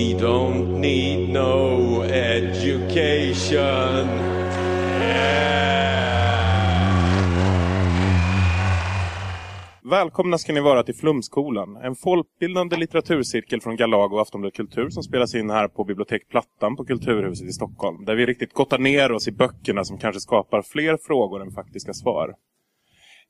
[0.00, 3.60] We don't need no education.
[9.82, 15.02] Välkomna ska ni vara till Flumskolan, en folkbildande litteraturcirkel från Galago och Aftonbladet Kultur som
[15.02, 18.04] spelas in här på bibliotek Plattan på Kulturhuset i Stockholm.
[18.04, 21.92] Där vi riktigt gottar ner oss i böckerna som kanske skapar fler frågor än faktiska
[21.92, 22.34] svar.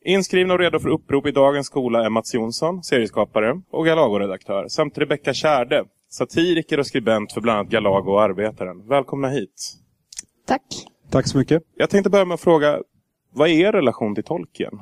[0.04, 4.98] Inskrivna och redo för upprop i dagens skola är Mats Jonsson, serieskapare och Galago-redaktör, samt
[4.98, 8.88] Rebecka Kärde, satiriker och skribent för bland annat Galago och Arbetaren.
[8.88, 9.72] Välkomna hit.
[10.46, 10.86] Tack.
[11.10, 11.62] Tack så mycket.
[11.74, 12.78] Jag tänkte börja med att fråga,
[13.32, 14.80] vad är er relation till Tolkien?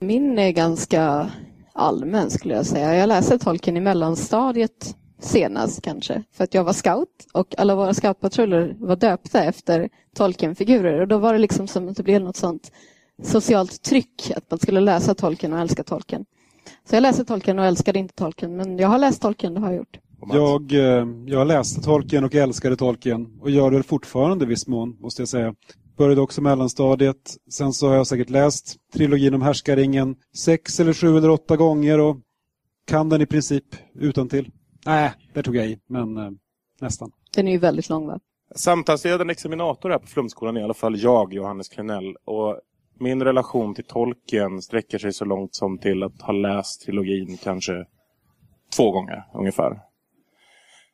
[0.00, 1.30] Min är ganska
[1.72, 2.94] allmän skulle jag säga.
[2.94, 6.22] Jag läste Tolkien i mellanstadiet senast kanske.
[6.32, 11.00] För att jag var scout och alla våra scoutpatruller var döpta efter Tolkien-figurer.
[11.00, 12.72] Och då var det liksom som att det blev något sånt
[13.22, 16.24] socialt tryck att man skulle läsa Tolkien och älska Tolkien.
[16.84, 18.56] Så jag läste Tolkien och älskade inte Tolkien.
[18.56, 19.98] Men jag har läst Tolkien, det har jag gjort.
[20.32, 24.96] Jag, eh, jag läste Tolkien och älskade Tolkien och gör det fortfarande i viss mån,
[25.00, 25.54] måste jag säga.
[25.96, 27.36] Började också mellanstadiet.
[27.50, 32.00] Sen så har jag säkert läst trilogin om Härskaringen sex eller sju eller åtta gånger
[32.00, 32.16] och
[32.86, 34.50] kan den i princip utan till.
[34.86, 36.30] Nej, där tog jag i, men eh,
[36.80, 37.10] nästan.
[37.34, 38.20] Den är ju väldigt lång va?
[38.54, 42.16] Samtalsledande examinator här på Flumskolan är i alla fall jag, Johannes Klenell.
[42.24, 42.60] Och
[42.98, 47.84] min relation till Tolkien sträcker sig så långt som till att ha läst trilogin kanske
[48.76, 49.80] två gånger ungefär.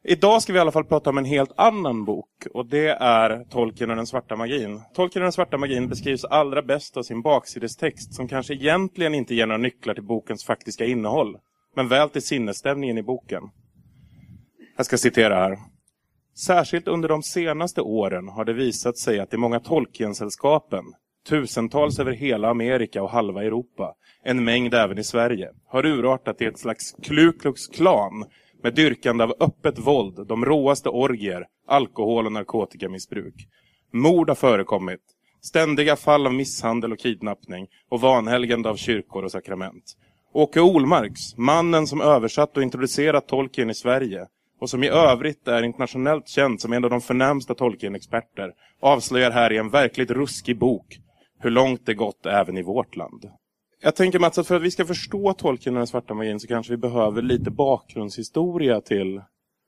[0.04, 3.44] Idag ska vi i alla fall prata om en helt annan bok och det är
[3.44, 4.80] Tolkien och den svarta magin.
[4.94, 9.34] Tolkien och den svarta magin beskrivs allra bäst av sin baksidestext som kanske egentligen inte
[9.34, 11.36] ger några nycklar till bokens faktiska innehåll,
[11.76, 13.42] men väl till sinnesstämningen i boken.
[14.76, 15.58] Jag ska citera här.
[16.34, 20.84] Särskilt under de senaste åren har det visat sig att i många Tolkien-sällskapen,
[21.28, 26.44] tusentals över hela Amerika och halva Europa, en mängd även i Sverige, har urartat i
[26.44, 28.24] ett slags kluklux klan
[28.62, 33.34] med dyrkande av öppet våld, de råaste orgier, alkohol och narkotikamissbruk.
[33.92, 35.00] Mord har förekommit,
[35.40, 39.96] ständiga fall av misshandel och kidnappning och vanhelgande av kyrkor och sakrament.
[40.32, 44.26] Åke Olmarks, mannen som översatt och introducerat Tolkien i Sverige
[44.60, 49.52] och som i övrigt är internationellt känd som en av de förnämsta Tolkien-experter, avslöjar här
[49.52, 50.98] i en verkligt ruskig bok
[51.42, 53.24] hur långt det gått även i vårt land.
[53.82, 56.46] Jag tänker Mats, att för att vi ska förstå Tolkien och den svarta magin så
[56.46, 59.20] kanske vi behöver lite bakgrundshistoria till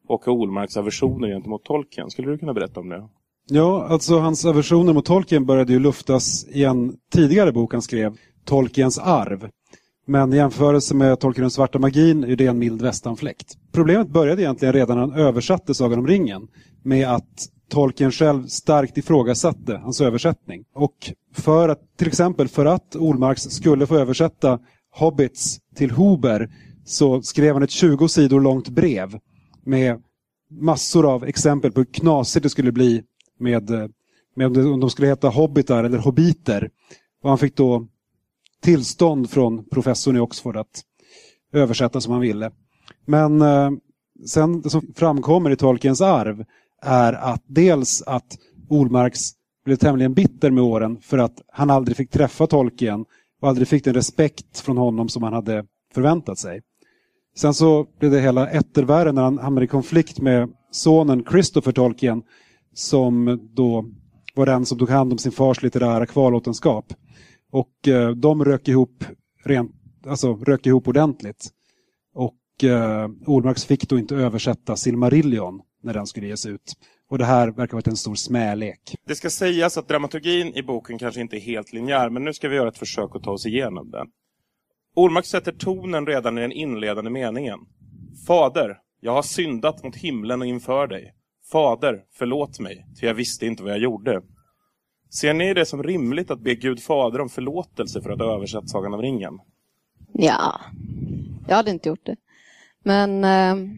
[0.09, 2.11] Åke Olmarks aversioner gentemot Tolkien.
[2.11, 3.09] Skulle du kunna berätta om det?
[3.51, 8.17] Ja, alltså hans aversioner mot Tolkien började ju luftas i en tidigare bok han skrev,
[8.45, 9.49] Tolkiens arv.
[10.07, 13.55] Men i jämförelse med Tolkien och den svarta magin är det en mild västanfläkt.
[13.73, 16.49] Problemet började egentligen redan när han översatte Sagan om ringen
[16.83, 20.65] med att Tolkien själv starkt ifrågasatte hans översättning.
[20.75, 24.59] Och för att, till exempel för att Olmarks skulle få översätta
[24.91, 26.51] Hobbits till Hober
[26.85, 29.19] så skrev han ett 20 sidor långt brev
[29.65, 30.03] med
[30.51, 33.03] massor av exempel på hur knasigt det skulle bli
[33.39, 33.71] med,
[34.37, 36.71] med om de skulle heta hobbitar eller hobbiter.
[37.23, 37.87] Och han fick då
[38.63, 40.83] tillstånd från professorn i Oxford att
[41.53, 42.51] översätta som han ville.
[43.07, 43.71] Men eh,
[44.27, 46.45] sen det som framkommer i Tolkiens arv
[46.85, 49.21] är att dels att Olmarks
[49.65, 53.05] blev tämligen bitter med åren för att han aldrig fick träffa Tolkien
[53.41, 55.65] och aldrig fick den respekt från honom som han hade
[55.95, 56.61] förväntat sig.
[57.37, 62.23] Sen så blev det hela ettervärre när han hamnade i konflikt med sonen Christopher Tolkien
[62.75, 63.85] som då
[64.35, 66.93] var den som tog hand om sin fars litterära kvarlåtenskap.
[67.53, 69.05] Och eh, de rök ihop,
[69.45, 69.71] rent,
[70.07, 71.51] alltså, rök ihop ordentligt.
[72.15, 76.73] Och eh, Olmarks fick då inte översätta Silmarillion när den skulle ges ut.
[77.11, 78.97] Och det här verkar ha varit en stor smälek.
[79.07, 82.49] Det ska sägas att dramaturgin i boken kanske inte är helt linjär, men nu ska
[82.49, 84.07] vi göra ett försök att ta oss igenom den.
[84.97, 87.59] Olmark sätter tonen redan i den inledande meningen.
[88.27, 91.15] Fader, jag har syndat mot himlen och inför dig.
[91.53, 94.23] Fader, förlåt mig, för jag visste inte vad jag gjorde.
[95.11, 98.71] Ser ni det som rimligt att be Gud fader om förlåtelse för att ha översatt
[98.71, 99.39] Sagan om ringen?
[100.13, 100.61] Ja,
[101.49, 102.17] jag hade inte gjort det.
[102.83, 103.71] Men eh,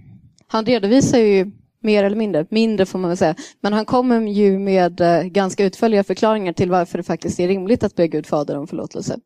[0.47, 1.50] han redovisar ju
[1.87, 3.35] mer eller mindre, mindre får man väl säga.
[3.61, 7.85] Men han kommer ju med eh, ganska utförliga förklaringar till varför det faktiskt är rimligt
[7.85, 9.19] att be Gud fader om förlåtelse.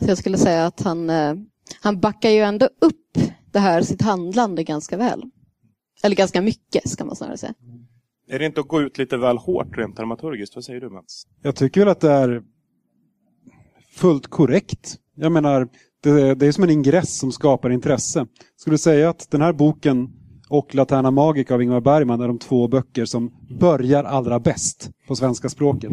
[0.00, 1.34] Så jag skulle säga att han, eh,
[1.80, 3.18] han backar ju ändå upp
[3.52, 5.22] det här sitt handlande ganska väl.
[6.02, 7.54] Eller ganska mycket ska man snarare säga.
[8.28, 10.54] Är det inte att gå ut lite väl hårt rent dramaturgiskt?
[10.54, 11.26] Vad säger du Mats?
[11.42, 12.42] Jag tycker väl att det är
[13.94, 14.96] fullt korrekt.
[15.14, 15.68] Jag menar,
[16.02, 18.26] det, det är som en ingress som skapar intresse.
[18.56, 20.12] Skulle du säga att den här boken
[20.48, 25.16] och Laterna Magica av Ingmar Bergman är de två böcker som börjar allra bäst på
[25.16, 25.92] svenska språket.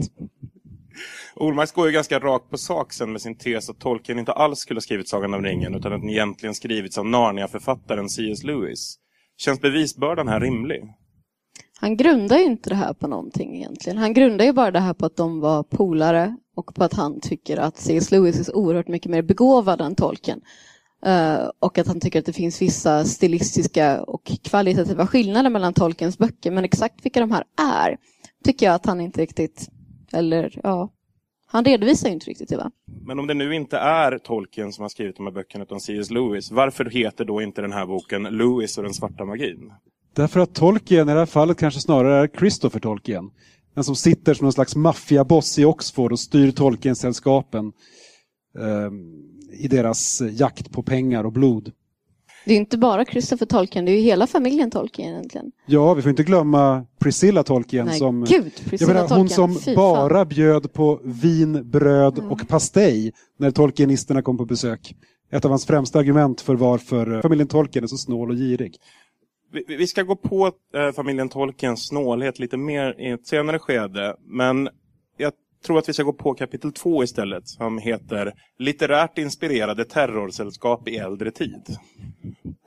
[1.36, 4.60] Olmarks går ju ganska rakt på sak sen med sin tes att Tolkien inte alls
[4.60, 8.44] skulle ha skrivit Sagan om ringen utan att den egentligen skrivits av Narnia-författaren C.S.
[8.44, 8.96] Lewis.
[9.38, 10.84] Känns bevisbördan här rimlig?
[11.80, 13.98] Han grundar ju inte det här på någonting egentligen.
[13.98, 17.20] Han grundar ju bara det här på att de var polare och på att han
[17.20, 18.12] tycker att C.S.
[18.12, 20.42] Lewis är så oerhört mycket mer begåvad än Tolkien.
[21.06, 26.18] Uh, och att han tycker att det finns vissa stilistiska och kvalitativa skillnader mellan Tolkiens
[26.18, 26.52] böcker.
[26.52, 27.98] Men exakt vilka de här är
[28.44, 29.70] tycker jag att han inte riktigt,
[30.14, 30.90] eller ja,
[31.46, 32.72] han redovisar ju inte riktigt det va?
[33.06, 36.10] Men om det nu inte är Tolkien som har skrivit de här böckerna utan C.S.
[36.10, 39.72] Lewis, varför heter då inte den här boken Lewis och den svarta magin?
[40.16, 43.32] Därför att Tolkien i det här fallet kanske snarare är Christopher Tolkien.
[43.76, 47.66] Den som sitter som någon slags maffiaboss i Oxford och styr Tolkien-sällskapen
[48.60, 48.92] eh,
[49.54, 51.72] i deras jakt på pengar och blod.
[52.46, 55.52] Det är inte bara Christopher Tolkien, det är ju hela familjen Tolkien egentligen.
[55.66, 58.24] Ja, vi får inte glömma Priscilla Tolkien Nej, som...
[58.26, 59.40] gud, Priscilla menar, Tolkien.
[59.50, 62.32] hon som bara bjöd på vin, bröd Mm.
[62.32, 64.96] och pastej när Tolkienisterna kom på besök.
[65.32, 68.76] Ett av hans främsta argument för varför familjen Tolkien är så snål och girig.
[69.54, 74.16] Vi, vi ska gå på eh, familjen Tolkiens snålhet lite mer i ett senare skede.
[74.28, 74.70] Men
[75.64, 77.48] tror att vi ska gå på kapitel två istället.
[77.48, 81.78] Som heter Litterärt inspirerade terrorsällskap i äldre tid.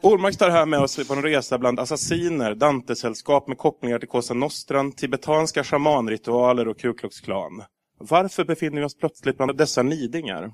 [0.02, 4.34] Ormark tar här med oss på en resa bland assassiner, Dantesällskap med kopplingar till Cosa
[4.34, 7.62] Nostran, tibetanska shamanritualer och Ku Klux Klan.
[7.98, 10.52] Varför befinner vi oss plötsligt bland dessa nidingar?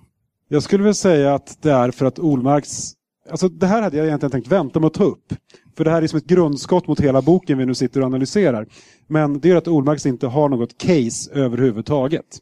[0.48, 2.92] Jag skulle väl säga att det är för att Olmarks...
[3.30, 5.32] Alltså det här hade jag egentligen tänkt vänta med att ta upp.
[5.76, 8.66] För det här är som ett grundskott mot hela boken vi nu sitter och analyserar.
[9.06, 12.38] Men det är att Olmarks inte har något case överhuvudtaget.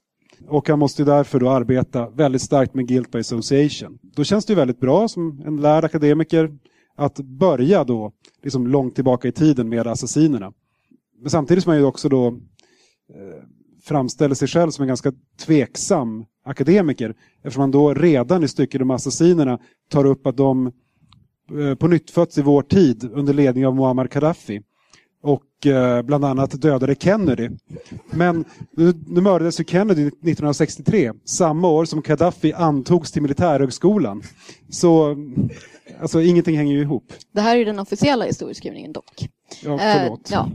[0.48, 3.98] Och han måste därför då arbeta väldigt starkt med guilt by association.
[4.02, 6.58] Då känns det väldigt bra som en lärd akademiker
[6.96, 8.12] att börja då
[8.42, 10.52] liksom långt tillbaka i tiden med assassinerna.
[11.20, 13.44] Men samtidigt som man ju också då eh,
[13.82, 15.12] framställer sig själv som en ganska
[15.46, 19.58] tveksam akademiker eftersom man då redan i stycket om assassinerna
[19.90, 20.72] tar upp att de
[21.78, 24.62] på nytt fötts i vår tid under ledning av Muammar Gaddafi
[25.22, 27.48] och eh, bland annat dödade Kennedy.
[28.10, 28.44] Men
[28.76, 34.22] nu, nu mördades ju Kennedy 1963, samma år som Gaddafi antogs till militärhögskolan.
[34.70, 35.16] Så
[36.00, 37.12] alltså, ingenting hänger ju ihop.
[37.32, 39.28] Det här är den officiella historieskrivningen dock.
[39.64, 40.28] Ja, Eh, förlåt.
[40.32, 40.48] ja,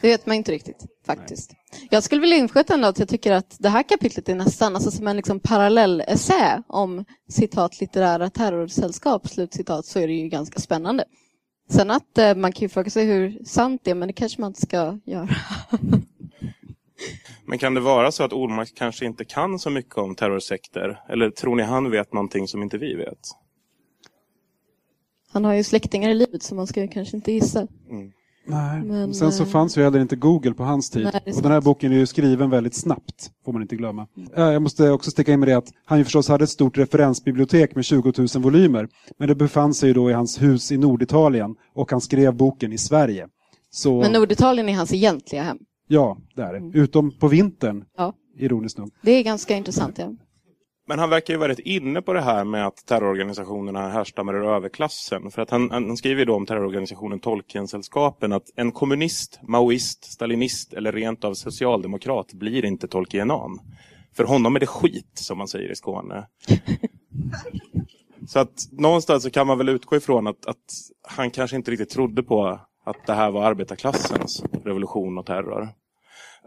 [0.00, 1.52] det vet man inte riktigt faktiskt.
[1.90, 4.90] Jag skulle vilja inskjuta ändå att jag tycker att det här kapitlet är nästan alltså,
[4.90, 11.04] som en liksom parallell-essä om citat litterära terrorsällskap, slutcitat, så är det ju ganska spännande.
[11.70, 14.40] Sen att eh, man kan ju fråga sig hur sant det är, men det kanske
[14.40, 15.28] man inte ska göra.
[17.48, 21.00] Men kan det vara så att Ormark kanske inte kan så mycket om terrorsekter?
[21.08, 23.18] Eller tror ni han vet någonting som inte vi vet?
[25.32, 27.66] Han har ju släktingar i livet så man ska ju kanske inte gissa.
[28.46, 28.82] Nej.
[28.82, 31.08] Men, Sen så eh, fanns ju heller inte Google på hans tid.
[31.12, 34.06] Nej, och den här boken är ju skriven väldigt snabbt, får man inte glömma.
[34.36, 36.78] Eh, Jag måste också sticka in med det att han ju förstås hade ett stort
[36.78, 38.88] referensbibliotek med 20 000 volymer.
[39.18, 42.72] Men det befann sig ju då i hans hus i Norditalien och han skrev boken
[42.72, 43.26] i Sverige.
[43.70, 45.58] Så Men Norditalien är hans egentliga hem.
[45.88, 46.78] ja, det är det.
[46.78, 48.90] Utom på vintern, Ja, ironiskt nog.
[49.02, 49.98] det är ganska intressant.
[49.98, 50.12] Ja.
[50.88, 55.30] Men han verkar ju väldigt inne på det här med att terrororganisationerna härstammar ur överklassen.
[55.30, 60.92] För att han, han skriver då om terrororganisationen Tolkiensällskapen att en kommunist, maoist, stalinist eller
[60.92, 63.60] rent av socialdemokrat blir inte Tolkienan.
[64.16, 66.26] För honom är det skit, som man säger i Skåne.
[68.28, 70.64] Så att någonstans så kan man väl utgå ifrån att, att
[71.02, 75.68] han kanske inte riktigt trodde på att det här var arbetarklassens revolution och terror.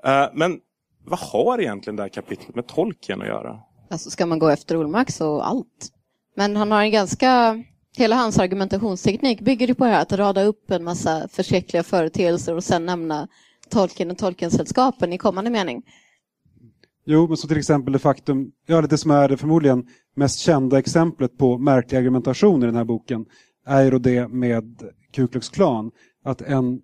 [0.06, 0.60] Eh, men
[1.06, 3.60] vad har egentligen det här kapitlet med Tolkien att göra?
[3.90, 5.92] Alltså ska man gå efter Olmark och allt.
[6.36, 7.64] Men han har en ganska...
[7.98, 12.56] Hela hans argumentationsteknik bygger ju på det här att rada upp en massa förskräckliga företeelser
[12.56, 13.28] och sen nämna
[13.70, 15.84] tolken och tolkensällskapen i kommande mening.
[17.06, 20.80] Jo, men så till exempel det faktum, ja det som är det förmodligen mest kända
[20.80, 23.26] exemplet på märklig argumentation i den här boken
[23.66, 25.92] är ju då det med Ku Klux Klan.
[26.24, 26.82] Att en,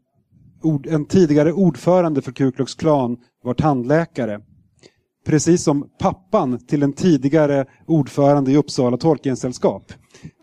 [0.61, 4.41] ord, en tidigare ordförande för Ku Klux Klan var tandläkare.
[5.25, 9.93] Precis som pappan till en tidigare ordförande i Uppsala Tolkiensällskap.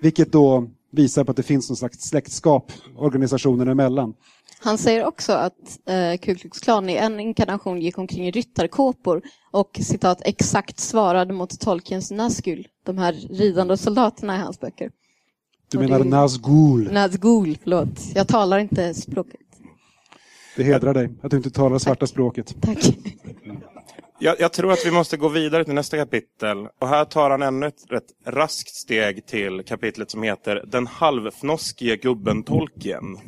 [0.01, 4.15] Vilket då visar på att det finns någon slags släktskap organisationerna emellan.
[4.61, 9.23] Han säger också att eh, Ku Klux Klan i en inkarnation gick omkring i ryttarkåpor
[9.51, 14.91] och citat exakt svarade mot Tolkiens Nazgul, de här ridande soldaterna i hans böcker.
[15.71, 16.93] Du Och menar det- Nazgul.
[16.93, 18.01] Nazgul, förlåt.
[18.15, 19.41] Jag talar inte språket.
[20.57, 22.55] Det hedrar dig att du inte talar svarta språket.
[22.63, 22.79] Tack.
[24.25, 26.69] Jag, jag tror att vi måste gå vidare till nästa kapitel.
[26.79, 31.97] Och här tar han ännu ett rätt raskt steg till kapitlet som heter Den halvfnoskige
[31.97, 33.19] gubben Tolkien.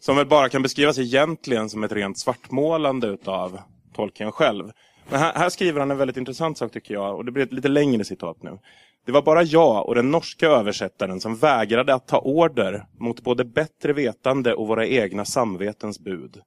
[0.00, 3.60] Som väl bara kan beskrivas egentligen som ett rent svartmålande utav
[3.94, 4.70] Tolkien själv.
[5.10, 7.16] Men här, här skriver han en väldigt intressant sak tycker jag.
[7.16, 8.58] Och det blir ett lite längre citat nu.
[9.06, 13.44] Det var bara jag och den norska översättaren som vägrade att ta order mot både
[13.44, 16.40] bättre vetande och våra egna samvetens bud.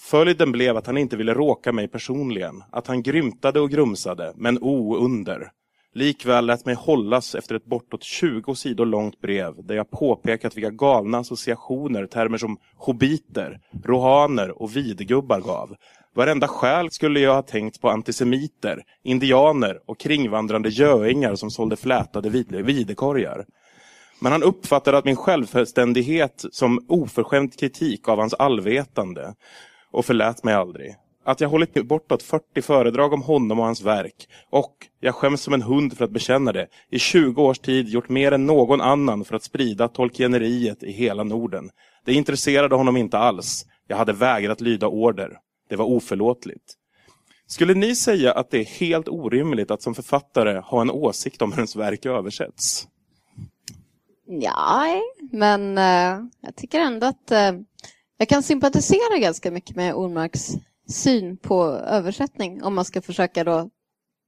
[0.00, 4.58] Följden blev att han inte ville råka mig personligen, att han grymtade och grumsade, men
[4.60, 5.50] o under.
[5.94, 10.70] Likväl lät mig hållas efter ett bortåt 20 sidor långt brev där jag påpekat vilka
[10.70, 15.76] galna associationer termer som hobiter, rohaner och vidgubbar gav.
[16.14, 22.30] Varenda själ skulle jag ha tänkt på antisemiter, indianer och kringvandrande göingar som sålde flätade
[22.62, 23.44] videkorgar.
[24.20, 29.34] Men han uppfattade att min självständighet som oförskämd kritik av hans allvetande
[29.92, 30.96] och förlät mig aldrig.
[31.24, 35.54] Att jag hållit bortåt 40 föredrag om honom och hans verk och, jag skäms som
[35.54, 39.24] en hund för att bekänna det, i 20 års tid gjort mer än någon annan
[39.24, 41.70] för att sprida tolkieneriet i hela Norden.
[42.04, 43.66] Det intresserade honom inte alls.
[43.86, 45.38] Jag hade vägrat lyda order.
[45.68, 46.74] Det var oförlåtligt.
[47.46, 51.52] Skulle ni säga att det är helt orimligt att som författare ha en åsikt om
[51.52, 52.88] hur ens verk översätts?
[54.26, 54.86] Ja,
[55.32, 57.52] men eh, jag tycker ändå att eh,
[58.20, 60.50] jag kan sympatisera ganska mycket med Ormarks
[60.88, 63.70] syn på översättning om man ska försöka då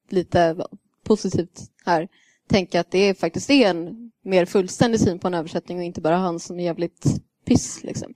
[0.08, 0.66] lite
[1.04, 2.08] positivt här
[2.48, 6.16] tänka att det faktiskt är en mer fullständig syn på en översättning och inte bara
[6.16, 7.06] han som är jävligt
[7.46, 7.84] piss.
[7.84, 8.14] Liksom.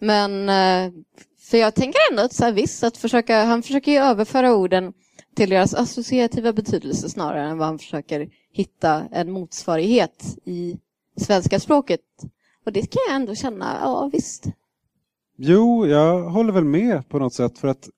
[0.00, 0.92] Men eh,
[1.40, 4.92] för jag tänker ändå att så här, visst, att försöka, han försöker ju överföra orden
[5.36, 10.76] till deras associativa betydelse snarare än vad han försöker hitta en motsvarighet i
[11.16, 12.00] svenska språket.
[12.66, 14.46] Och det kan jag ändå känna, ja visst.
[15.36, 17.88] Jo, jag håller väl med på något sätt för att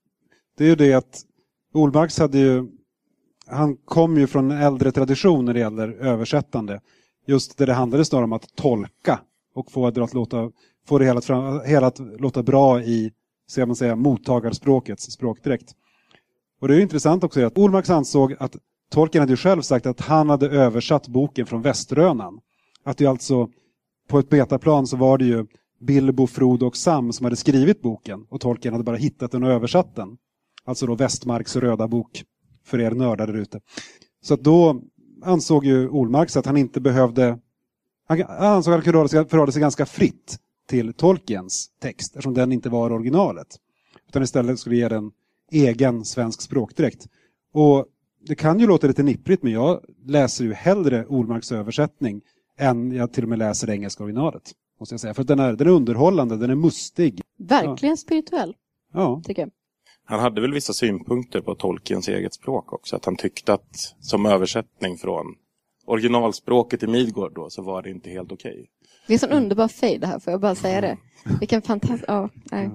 [0.59, 1.23] det är ju det att
[1.75, 2.66] Olmarks hade ju
[3.47, 6.81] han kom ju från en äldre tradition när det gäller översättande.
[7.26, 9.21] Just där det handlade snarare om att tolka
[9.55, 10.50] och få det att låta,
[10.88, 13.12] få det hela, att fram- hela att låta bra i
[13.47, 15.75] ska man säga, mottagarspråkets språkdräkt.
[16.61, 18.57] Och det är ju intressant också att Olmarks ansåg att
[18.90, 22.40] Tolkien hade ju själv sagt att han hade översatt boken från Väströnan.
[22.85, 23.49] Att det alltså
[24.09, 25.47] på ett betaplan så var det ju
[25.80, 29.50] Bilbo, Frodo och Sam som hade skrivit boken och Tolkien hade bara hittat den och
[29.50, 30.16] översatt den.
[30.64, 32.25] Alltså då Västmarks röda bok
[32.64, 33.61] för er nördar där ute.
[34.23, 34.80] Så att då
[35.25, 37.38] ansåg ju Olmarks att han inte behövde...
[38.09, 42.35] Han ansåg att han kunde förhålla sig- förhålla sig ganska fritt till Tolkiens text eftersom
[42.35, 43.47] den inte var originalet.
[44.09, 45.11] Utan istället skulle ge den
[45.52, 47.06] egen svensk språkdräkt.
[47.52, 47.87] Och
[48.26, 52.21] det kan ju låta lite nipprigt men jag läser ju hellre Olmarks översättning
[52.59, 54.52] än jag till och med läser det engelska originalet.
[54.80, 55.14] Måste jag säga.
[55.14, 57.21] För att den är, den är underhållande, den är mustig.
[57.38, 58.54] Verkligen spirituell,
[58.92, 59.50] Ja, tycker jag.
[60.04, 62.97] Han hade väl vissa synpunkter på Tolkiens eget språk också.
[62.97, 65.26] Att han tyckte att som översättning från
[65.87, 68.66] originalspråket i Midgård då så var det inte helt okej.
[69.06, 70.97] Det är en sån underbar fade det här, får jag bara säga det.
[71.40, 72.04] Vilken fantastisk...
[72.09, 72.71] Ja, nej.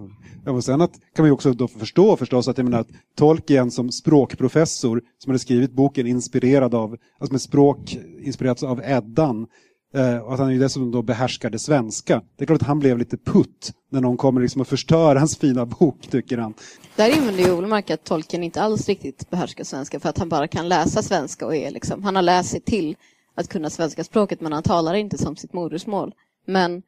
[0.45, 2.89] Ja, och sen att, kan man ju också då förstå förstås att, jag menar, att
[3.15, 9.47] Tolkien som språkprofessor som hade skrivit boken inspirerad av, alltså med språk inspirerat av Eddan
[9.93, 12.21] eh, och att han ju dessutom då behärskade svenska.
[12.37, 15.37] Det är klart att han blev lite putt när någon kommer liksom och förstör hans
[15.37, 16.53] fina bok, tycker han.
[16.95, 20.47] Där invänder ju Olmark att tolken inte alls riktigt behärskar svenska för att han bara
[20.47, 22.95] kan läsa svenska och är liksom, han har läst sig till
[23.35, 26.13] att kunna svenska språket men han talar inte som sitt modersmål.
[26.45, 26.83] Men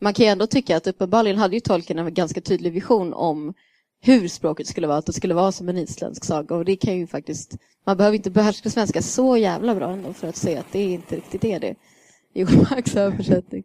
[0.00, 3.54] man kan ju ändå tycka att uppenbarligen hade ju tolken en ganska tydlig vision om
[4.00, 6.96] hur språket skulle vara, att det skulle vara som en isländsk saga och det kan
[6.96, 10.72] ju faktiskt, man behöver inte behärska svenska så jävla bra ändå för att se att
[10.72, 11.74] det inte riktigt är det
[12.36, 13.64] i Max översättning.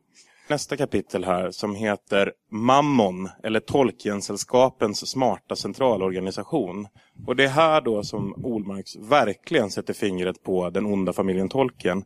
[0.50, 6.88] Nästa kapitel här som heter Mammon eller Tolkiensällskapens smarta centralorganisation.
[7.28, 12.04] Och det är här då som Olmarks verkligen sätter fingret på den onda familjen Tolkien.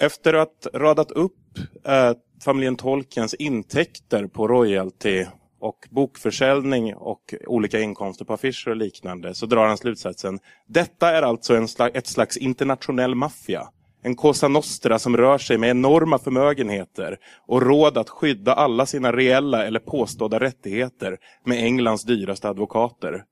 [0.00, 2.12] Efter att radat upp eh,
[2.44, 5.26] familjen Tolkiens intäkter på royalty
[5.60, 10.38] och bokförsäljning och olika inkomster på affischer och liknande så drar han slutsatsen.
[10.68, 13.68] Detta är alltså en sla- ett slags internationell maffia.
[14.02, 19.12] En Cosa Nostra som rör sig med enorma förmögenheter och råd att skydda alla sina
[19.12, 23.24] reella eller påstådda rättigheter med Englands dyraste advokater.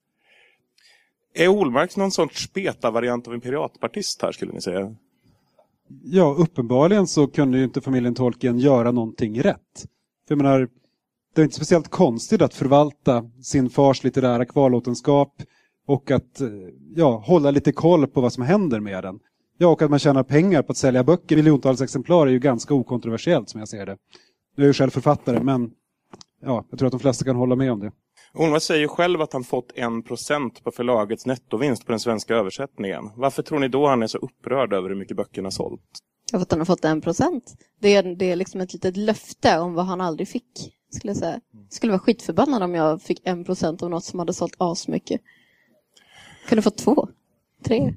[1.34, 4.94] Är Olmarks någon sorts speta-variant av en piratpartist här skulle ni säga?
[6.04, 9.86] Ja, uppenbarligen så kunde ju inte familjen Tolkien göra någonting rätt.
[10.28, 10.68] För jag menar,
[11.34, 15.42] det är inte speciellt konstigt att förvalta sin fars litterära kvarlåtenskap
[15.86, 16.48] och att eh,
[16.96, 19.18] ja, hålla lite koll på vad som händer med den.
[19.60, 22.38] Ja, och att man tjänar pengar på att sälja böcker i miljontals exemplar är ju
[22.38, 23.96] ganska okontroversiellt som jag ser det.
[24.56, 25.70] Nu är jag ju själv författare, men
[26.42, 27.92] ja, jag tror att de flesta kan hålla med om det.
[28.34, 33.10] Olmark säger ju själv att han fått 1% på förlagets nettovinst på den svenska översättningen.
[33.16, 35.80] Varför tror ni då han är så upprörd över hur mycket böckerna sålt?
[36.32, 37.54] Jag att han har fått en procent.
[37.80, 40.74] Det är, det är liksom ett litet löfte om vad han aldrig fick.
[40.90, 41.40] Skulle jag säga.
[41.52, 45.20] Jag skulle vara skitförbannad om jag fick en procent av något som hade sålt asmycket.
[46.48, 47.08] Kunde fått två,
[47.64, 47.94] tre.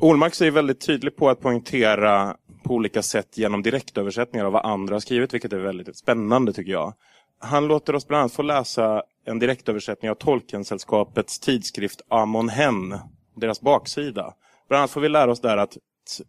[0.00, 4.94] Olmark är väldigt tydlig på att poängtera på olika sätt genom direktöversättningar av vad andra
[4.94, 6.94] har skrivit, vilket är väldigt spännande tycker jag.
[7.40, 12.98] Han låter oss bland annat få läsa en direktöversättning av Tolkensällskapets tidskrift Amon Hen,
[13.36, 14.34] deras baksida.
[14.68, 15.76] Bland annat får vi lära oss där att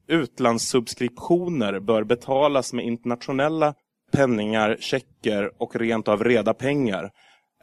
[0.07, 3.73] utlandssubskriptioner bör betalas med internationella
[4.11, 7.11] penningar, checker och rent av reda pengar.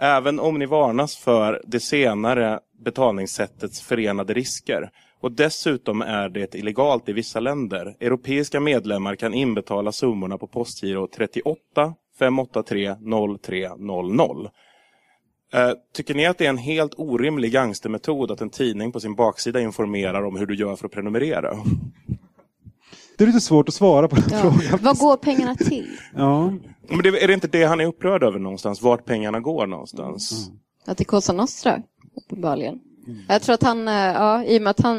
[0.00, 4.90] Även om ni varnas för det senare betalningssättets förenade risker.
[5.24, 7.96] Och dessutom är det illegalt i vissa länder.
[8.00, 12.94] Europeiska medlemmar kan inbetala summorna på postgiro 38 583
[13.40, 14.50] 0300.
[15.52, 19.14] Eh, tycker ni att det är en helt orimlig gangstermetod att en tidning på sin
[19.14, 21.54] baksida informerar om hur du gör för att prenumerera?
[23.18, 24.38] Det är lite svårt att svara på den Ja.
[24.40, 24.78] frågan.
[24.82, 25.90] Vad går pengarna till?
[26.14, 26.52] Ja.
[26.88, 28.82] Men det, är det inte det han är upprörd över någonstans?
[28.82, 30.50] Vart pengarna går någonstans?
[30.86, 31.82] Att det Cosa Nostra,
[32.16, 32.80] uppenbarligen.
[33.28, 34.98] Jag tror att han, eh, ja, i och med att han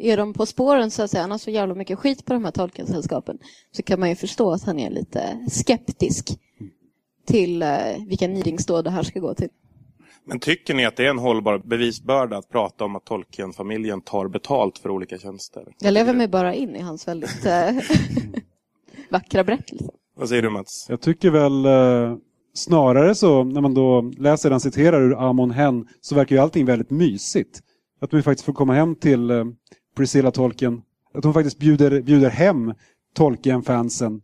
[0.00, 2.44] är de på spåren så att säga, han har så jävla mycket skit på de
[2.44, 3.38] här tolkensällskapen,
[3.72, 6.38] så kan man ju förstå att han är lite skeptisk
[7.26, 7.68] till eh,
[8.08, 9.48] vilka nidingsdåd det här ska gå till.
[10.24, 14.28] Men tycker ni att det är en hållbar bevisbörda att prata om att Tolkien-familjen tar
[14.28, 15.64] betalt för olika tjänster?
[15.78, 17.70] Jag lever mig bara in i hans väldigt eh,
[19.10, 19.90] vackra berättelse.
[20.16, 20.86] Vad säger du Mats?
[20.88, 22.16] Jag tycker väl eh,
[22.58, 26.66] snarare så, när man då läser den citerar ur Amon Hen, så verkar ju allting
[26.66, 27.60] väldigt mysigt.
[28.00, 29.44] Att vi faktiskt får komma hem till eh,
[29.96, 30.82] Priscilla Tolkien.
[31.14, 32.74] Att hon faktiskt bjuder, bjuder hem
[33.14, 34.20] Tolkien-fansen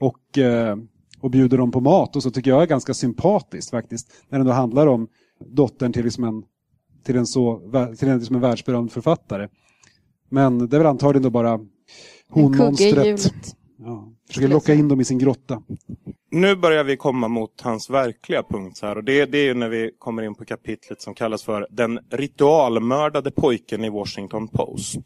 [0.00, 0.76] och, eh,
[1.20, 4.12] och bjuder dem på mat och så tycker jag är ganska sympatiskt faktiskt.
[4.28, 5.08] När det då handlar om
[5.46, 6.42] dottern till, liksom en,
[7.04, 7.60] till en, så,
[7.98, 9.48] till en, liksom en världsberömd författare.
[10.30, 11.60] Men det är väl antagligen då bara
[13.08, 15.62] En Ja, försöker locka in dem i sin grotta.
[16.30, 19.68] Nu börjar vi komma mot hans verkliga punkt här och det, det är ju när
[19.68, 25.00] vi kommer in på kapitlet som kallas för Den ritualmördade pojken i Washington Post.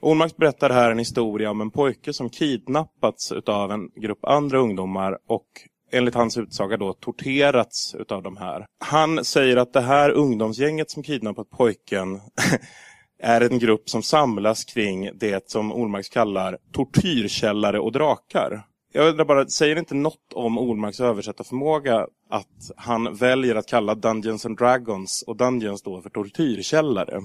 [0.00, 5.18] Ormark berättar här en historia om en pojke som kidnappats utav en grupp andra ungdomar
[5.28, 5.46] och
[5.92, 8.66] enligt hans utsaga då torterats utav de här.
[8.84, 12.20] Han säger att det här ungdomsgänget som kidnappat pojken
[13.22, 18.62] är en grupp som samlas kring det som Ormarks kallar tortyrkällare och drakar.
[18.92, 24.46] Jag undrar bara, säger inte något om Ormarks översättarförmåga att han väljer att kalla Dungeons
[24.46, 27.20] and Dragons och Dungeons då för tortyrkällare?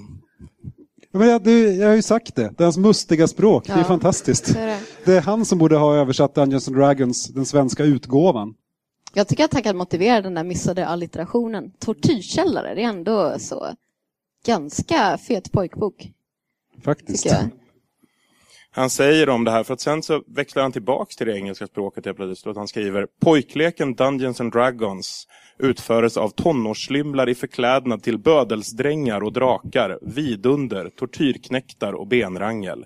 [1.12, 3.71] Ja, men jag, det, jag har ju sagt det, det är hans mustiga språk, det
[3.73, 3.84] är Ja.
[3.84, 4.53] fantastiskt.
[4.53, 4.79] Så är det.
[5.05, 8.53] Det är han som borde ha översatt Dungeons and Dragons, den svenska utgåvan.
[9.13, 11.71] Jag tycker att han kan motivera den där missade allitterationen.
[11.79, 13.67] Tortyrkällare, det är ändå så
[14.45, 16.10] ganska fet pojkbok,
[16.84, 17.27] Faktiskt.
[18.71, 21.67] Han säger om det här för att sen så växlar han tillbaks till det engelska
[21.67, 22.55] språket helt plötsligt.
[22.55, 25.27] Och han skriver Pojkleken Dungeons and Dragons
[25.60, 32.86] utföres av tonårslymlar i förklädnad till bödelsdrängar och drakar, vidunder, tortyrknäktar och benrangel.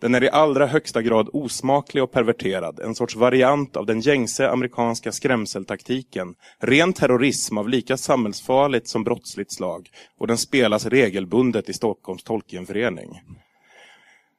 [0.00, 4.50] Den är i allra högsta grad osmaklig och perverterad, en sorts variant av den gängse
[4.50, 11.72] amerikanska skrämseltaktiken, ren terrorism av lika samhällsfarligt som brottsligt slag, och den spelas regelbundet i
[11.72, 13.20] Stockholms Tolkienförening.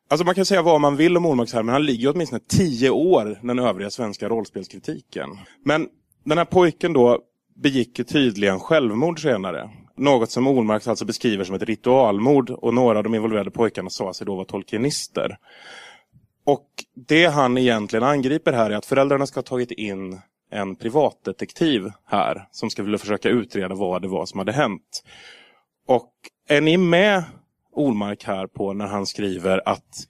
[0.09, 2.89] Alltså man kan säga vad man vill om Ormarks här, men han ligger åtminstone tio
[2.89, 5.29] år den övriga svenska rollspelskritiken.
[5.65, 5.87] Men
[6.23, 7.19] den här pojken då
[7.55, 9.69] begick tydligen självmord senare.
[9.97, 14.13] Något som Olmark alltså beskriver som ett ritualmord och några av de involverade pojkarna sa
[14.13, 15.37] sig då vara tolkienister.
[16.45, 16.67] Och
[17.07, 20.19] det han egentligen angriper här är att föräldrarna ska ha tagit in
[20.51, 25.03] en privatdetektiv här som ska vilja försöka utreda vad det var som hade hänt.
[25.87, 26.11] Och
[26.49, 27.23] är ni med
[27.71, 30.07] Olmark, här på när han skriver att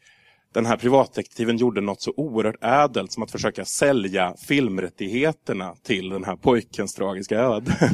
[0.54, 6.24] den här privatdetektiven gjorde något så oerhört ädelt som att försöka sälja filmrättigheterna till den
[6.24, 7.74] här pojkens tragiska öde.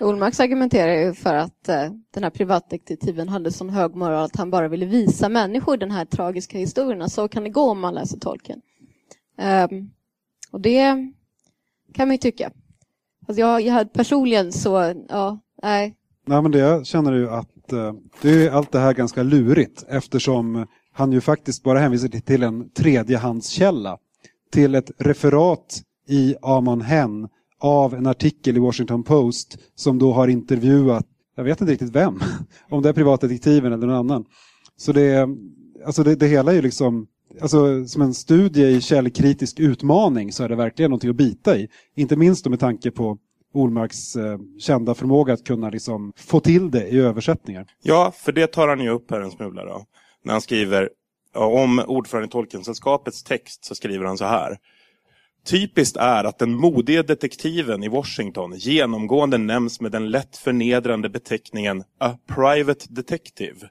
[0.00, 4.50] Olmarks argumenterar ju för att eh, den här privatdetektiven hade sån hög moral att han
[4.50, 7.10] bara ville visa människor den här tragiska historien.
[7.10, 8.60] Så kan det gå om man läser tolken.
[9.70, 9.90] Um,
[10.50, 11.12] och det
[11.94, 12.50] kan man ju tycka.
[13.28, 15.94] Alltså jag, jag personligen så, ja, nej.
[16.26, 19.84] Nej, men det jag känner ju att eh, det är allt det här ganska lurigt
[19.88, 23.98] eftersom han ju faktiskt bara hänvisar till- till en tredjehandskälla.
[24.52, 27.28] Till ett referat i Amon Hen
[27.58, 32.20] av en artikel i Washington Post som då har intervjuat, jag vet inte riktigt vem,
[32.70, 34.24] om det är privatdetektiven eller någon annan.
[34.76, 35.28] Så det,
[35.86, 37.06] alltså det, det hela är ju liksom,
[37.40, 41.68] alltså som en studie i källkritisk utmaning så är det verkligen någonting att bita i.
[41.96, 43.18] Inte minst med tanke på
[43.54, 47.66] Olmarks eh, kända förmåga att kunna liksom få till det i översättningar.
[47.82, 49.84] Ja, för det tar han ju upp här en smula då.
[50.24, 50.88] När han skriver
[51.34, 54.58] om ordförande i Tolkensällskapets text så skriver han så här.
[55.46, 61.84] Typiskt är att den modige detektiven i Washington genomgående nämns med den lätt förnedrande beteckningen
[62.00, 63.68] A Private Detective.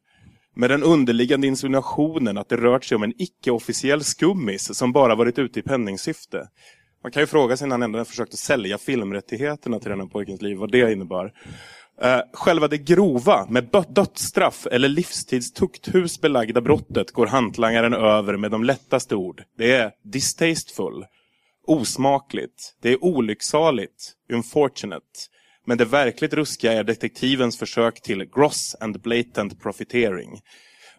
[0.55, 5.39] Med den underliggande insinuationen att det rört sig om en icke-officiell skummis som bara varit
[5.39, 6.47] ute i penningsyfte.
[7.03, 10.41] Man kan ju fråga sig när han ändå försökte sälja filmrättigheterna till den här pojkens
[10.41, 11.31] liv, vad det innebar.
[12.01, 18.51] Eh, själva det grova, med dödsstraff eller livstids tukthus belagda brottet går hantlangaren över med
[18.51, 19.43] de lättaste ord.
[19.57, 21.05] Det är distasteful,
[21.67, 25.05] osmakligt, det är olycksaligt, unfortunate.
[25.65, 30.41] Men det verkligt ruskiga är detektivens försök till gross and blatant profitering.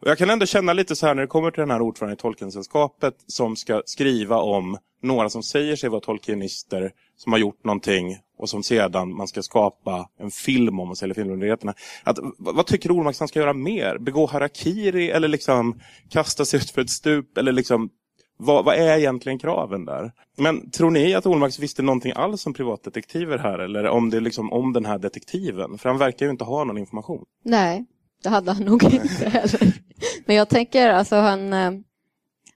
[0.01, 2.19] Och jag kan ändå känna lite så här när det kommer till den här ordföranden
[2.19, 7.65] i Tolkiensällskapet som ska skriva om några som säger sig vara tolkienister som har gjort
[7.65, 11.75] någonting och som sedan man ska skapa en film om och sälja filmmyndigheterna.
[12.05, 13.99] Att, vad tycker Olmark han ska göra mer?
[13.99, 17.39] Begå harakiri eller liksom kasta sig ut för ett stup?
[17.39, 17.91] Eller liksom,
[18.39, 20.13] vad, vad, är egentligen kraven där?
[20.37, 23.59] Men tror ni att Olmark visste någonting alls om privatdetektiver här?
[23.59, 25.79] Eller om det liksom om den här detektiven?
[25.79, 27.25] För han verkar ju inte ha någon information.
[27.45, 27.85] Nej,
[28.23, 29.75] det hade han nog inte heller.
[30.27, 31.53] Men jag tänker, alltså han...
[31.53, 31.73] Eh,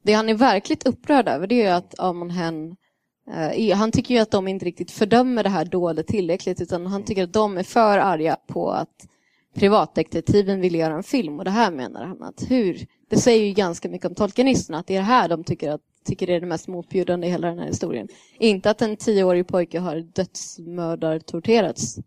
[0.04, 2.76] det han är verkligt upprörd över det är att Amon Hen
[3.28, 7.04] Uh, han tycker ju att de inte riktigt fördömer det här dådet tillräckligt utan han
[7.04, 9.06] tycker att de är för arga på att
[9.54, 13.52] privatdetektiven vill göra en film och det här menar han att hur, det säger ju
[13.52, 16.46] ganska mycket om tolkenisterna att det är det här de tycker, att, tycker är det
[16.46, 18.08] mest motbjudande i hela den här historien.
[18.38, 21.98] Inte att en tioårig pojke har dödsmördartorterats.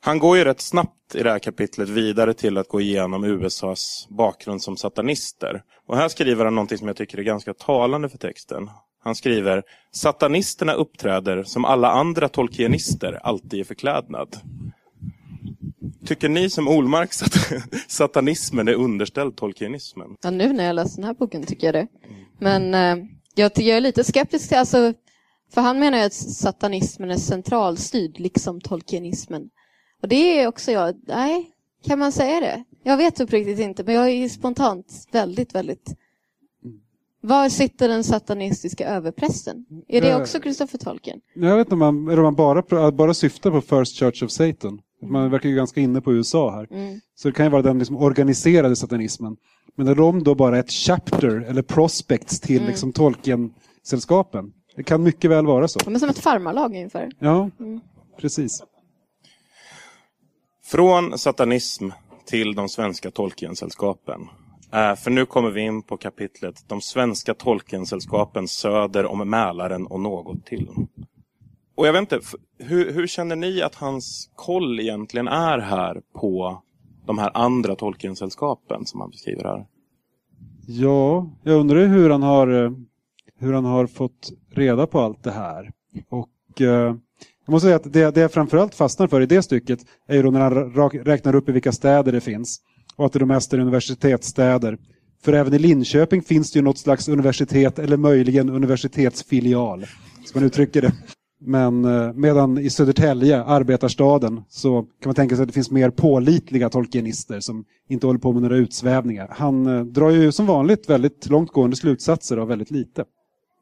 [0.00, 4.06] Han går ju rätt snabbt i det här kapitlet vidare till att gå igenom USAs
[4.10, 5.62] bakgrund som satanister.
[5.86, 8.70] Och här skriver han någonting som jag tycker är ganska talande för texten.
[9.04, 14.36] Han skriver Satanisterna uppträder som alla andra tolkienister alltid i förklädnad.
[16.08, 20.16] Tycker ni som Olmark att satanismen är underställd tolkienismen?
[20.22, 21.86] Ja, nu när jag läser den här boken tycker jag det.
[22.38, 24.94] Men eh, jag, jag är lite skeptisk till, alltså,
[25.54, 29.50] för han menar ju att satanismen är centralstyrd, liksom tolkienismen.
[30.02, 31.50] Och det är också jag, nej,
[31.86, 32.64] kan man säga det?
[32.82, 35.94] Jag vet uppriktigt inte, men jag är spontant väldigt, väldigt
[37.20, 39.64] var sitter den satanistiska överprästen?
[39.88, 41.20] Är det också Christopher Tolkien?
[41.34, 44.80] Jag vet inte om man, om man bara, bara syftar på First Church of Satan.
[45.02, 46.66] Man verkar ju ganska inne på USA här.
[46.70, 47.00] Mm.
[47.14, 49.36] Så det kan ju vara den liksom organiserade satanismen.
[49.76, 52.68] Men är de då bara ett chapter eller prospects till mm.
[52.68, 54.52] liksom Tolkien-sällskapen?
[54.76, 55.78] Det kan mycket väl vara så.
[55.78, 57.10] De är som ett farmarlag ungefär.
[57.18, 57.80] Ja, mm.
[58.20, 58.62] precis.
[60.64, 61.90] Från satanism
[62.26, 64.20] till de svenska Tolkien-sällskapen.
[64.74, 70.00] Uh, för nu kommer vi in på kapitlet De svenska Tolkiensällskapen söder om Mälaren och
[70.00, 70.68] något till.
[71.78, 72.20] Och jag vet inte,
[72.58, 76.62] hur, hur, känner ni att hans koll egentligen är här på
[77.06, 79.66] de här andra Tolkiensällskapen som han beskriver här?
[80.66, 82.72] Ja, jag undrar hur han har, eh,
[83.38, 85.70] hur han har fått reda på allt det här.
[86.08, 86.66] Och eh,
[87.46, 90.22] jag måste säga att det, det jag framförallt fastnar för i det stycket är ju
[90.22, 90.54] då när han
[91.04, 92.60] räknar upp i vilka städer det finns
[92.96, 94.78] och att det de mest är universitetsstäder.
[95.24, 99.86] För även i Linköping finns det ju något slags universitet eller möjligen universitetsfilial,
[100.24, 100.92] som man uttrycker det.
[101.40, 105.90] Men eh, medan i Södertälje, arbetarstaden, så kan man tänka sig att det finns mer
[105.90, 109.28] pålitliga tolkienister som inte håller på med några utsvävningar.
[109.30, 113.04] Han eh, drar ju som vanligt väldigt långtgående slutsatser av väldigt lite.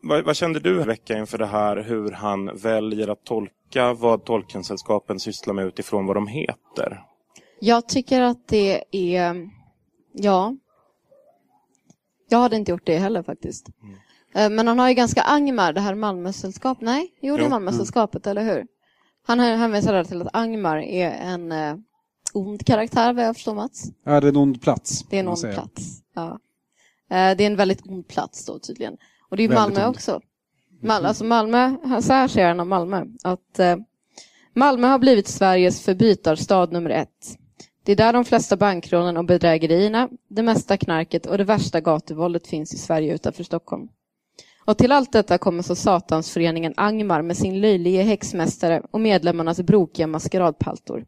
[0.02, 5.20] Vad, vad kände du vecka inför det här, hur han väljer att tolka vad Tolkiensällskapen
[5.20, 7.02] sysslar med utifrån vad de heter?
[7.60, 9.50] Jag tycker att det är,
[10.12, 10.56] ja.
[12.28, 13.68] Jag hade inte gjort det heller faktiskt.
[13.82, 13.96] Mm.
[14.36, 16.82] Eh, men han har ju ganska Angmar, det här Malmösällskapet.
[16.84, 18.38] Nej, jo det är Malmösällskapet, mm.
[18.38, 18.66] eller hur?
[19.26, 21.76] Han hänvisar till att Angmar är en eh,
[22.32, 23.84] ond karaktär, vad jag förstår Mats.
[24.04, 25.04] Ja, det är en ond plats.
[25.10, 26.38] Det är en ond plats, ja.
[27.10, 28.96] Eh, det är en väldigt ond plats då tydligen.
[29.28, 29.96] Och det är ju Malmö ond.
[29.96, 30.20] också.
[30.82, 33.76] Mal alltså Malmö, så här säger han om Malmö, att eh,
[34.54, 37.38] Malmö har blivit Sveriges förbytarstad nummer ett.
[37.82, 42.46] Det är där de flesta bankrånen och bedrägerierna, det mesta knarket och det värsta gatuvåldet
[42.46, 43.88] finns i Sverige utanför Stockholm.
[44.66, 50.06] Och till allt detta kommer så satansföreningen Angmar med sin löjlige häxmästare och medlemmarnas brokiga
[50.06, 51.04] maskeradpaltor.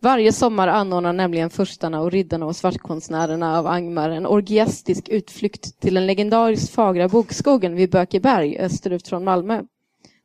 [0.00, 5.94] Varje sommar anordnar nämligen furstarna och riddarna och svartkonstnärerna av Angmar en orgiastisk utflykt till
[5.94, 9.62] den legendariskt fagra bokskogen vid Bökeberg österut från Malmö.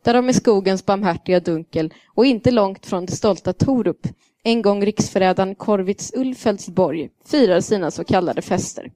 [0.03, 4.07] Där de i skogens barmhärtiga dunkel och inte långt från det stolta Torup
[4.43, 8.91] en gång riksförrädaren Korvits Ulfeldsborg, firar sina så kallade fester.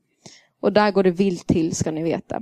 [0.60, 2.42] Och där går det vilt till, ska ni veta.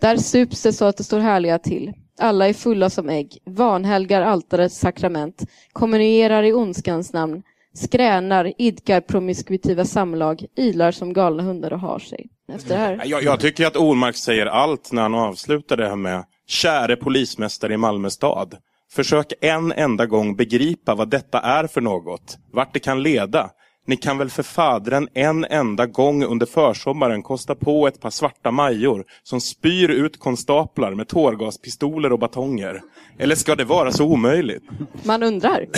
[0.00, 1.92] Där sups det så att det står härliga till.
[2.20, 7.42] Alla är fulla som ägg, vanhelgar altarets sakrament, kommunierar i ondskans namn,
[7.74, 12.26] skränar, idkar promiskuitiva samlag, ilar som galna hundar och har sig.
[12.52, 13.02] Efter det här.
[13.04, 17.74] Jag, jag tycker att Olmark säger allt när han avslutar det här med Käre polismästare
[17.74, 18.56] i Malmö stad.
[18.90, 23.50] Försök en enda gång begripa vad detta är för något, vart det kan leda.
[23.88, 28.50] Ni kan väl för fadren en enda gång under försommaren kosta på ett par svarta
[28.50, 32.82] major som spyr ut konstaplar med tårgaspistoler och batonger?
[33.18, 34.62] Eller ska det vara så omöjligt?
[35.02, 35.66] Man undrar.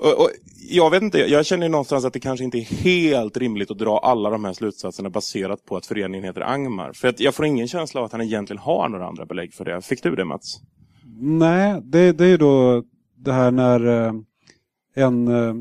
[0.00, 0.30] Och, och,
[0.70, 3.98] jag vet inte, jag känner någonstans att det kanske inte är helt rimligt att dra
[3.98, 6.92] alla de här slutsatserna baserat på att föreningen heter Angmar.
[6.92, 9.64] För att jag får ingen känsla av att han egentligen har några andra belägg för
[9.64, 9.82] det.
[9.82, 10.60] Fick du det Mats?
[11.20, 12.82] Nej, det, det är ju då
[13.16, 14.12] det här när eh,
[14.94, 15.54] en eh,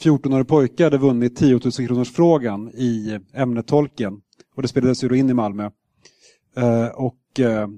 [0.00, 4.20] 14-årig pojke hade vunnit 10 000 kronors frågan i ämnet tolken.
[4.56, 5.70] Och det spelades ju då in i Malmö.
[6.56, 7.68] Eh, och eh,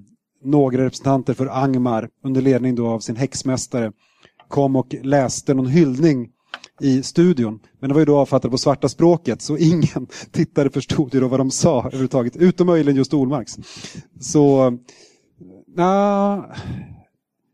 [0.45, 3.93] några representanter för Angmar under ledning då av sin häxmästare
[4.49, 6.31] kom och läste någon hyllning
[6.81, 7.61] i studion.
[7.81, 11.29] Men det var ju då avfattat på svarta språket så ingen tittare förstod ju då
[11.29, 12.37] vad de sa överhuvudtaget.
[12.37, 13.59] Utom möjligen just Olmarks.
[14.21, 14.79] Så,
[15.77, 16.55] na,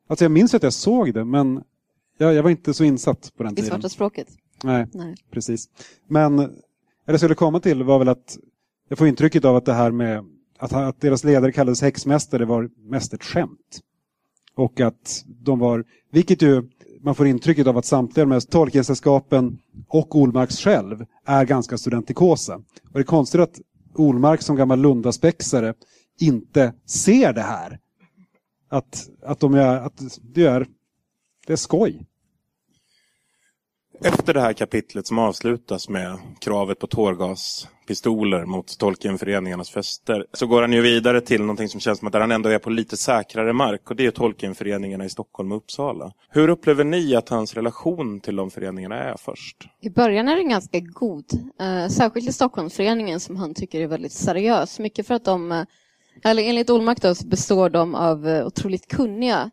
[0.08, 1.62] alltså jag minns att jag såg det men
[2.18, 3.70] jag, jag var inte så insatt på den I tiden.
[3.70, 4.28] svarta språket.
[4.64, 5.14] Nej, Nej.
[5.30, 5.68] precis.
[6.08, 6.50] Men det
[7.04, 8.38] jag skulle komma till var väl att
[8.88, 10.24] jag får intrycket av att det här med
[10.58, 13.80] att, att deras ledare kallades häxmästare var mest ett skämt.
[14.54, 16.62] Och att de var, vilket ju
[17.00, 22.54] man får intrycket av att samtliga de här Tolkiensällskapen och Olmarks själv är ganska studentikosa.
[22.54, 23.60] Och det är konstigt att
[23.94, 25.74] Olmark som gammal Lundaspexare
[26.20, 27.78] inte ser det här.
[28.68, 30.66] Att, att, de är, att det, är,
[31.46, 32.06] det är skoj.
[34.04, 40.60] Efter det här kapitlet som avslutas med kravet på tårgaspistoler mot Tolkienföreningarnas fester så går
[40.62, 43.52] han ju vidare till någonting som känns som att han ändå är på lite säkrare
[43.52, 46.12] mark och det är Tolkienföreningarna i Stockholm och Uppsala.
[46.30, 49.56] Hur upplever ni att hans relation till de föreningarna är först?
[49.80, 51.24] I början är den ganska god.
[51.60, 54.78] Eh, särskilt i Stockholmsföreningen som han tycker är väldigt seriös.
[54.78, 55.64] Mycket för att de, eh,
[56.24, 59.50] eller enligt Olmark då, så består de av eh, otroligt kunniga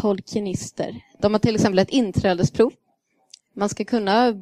[0.00, 1.00] tolkienister.
[1.20, 2.72] De har till exempel ett inträdesprov.
[3.56, 4.34] Man ska kunna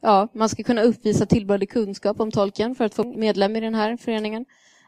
[0.00, 3.74] Ja, man ska kunna uppvisa tillbörlig kunskap om tolken för att få medlem i den
[3.74, 4.44] här föreningen.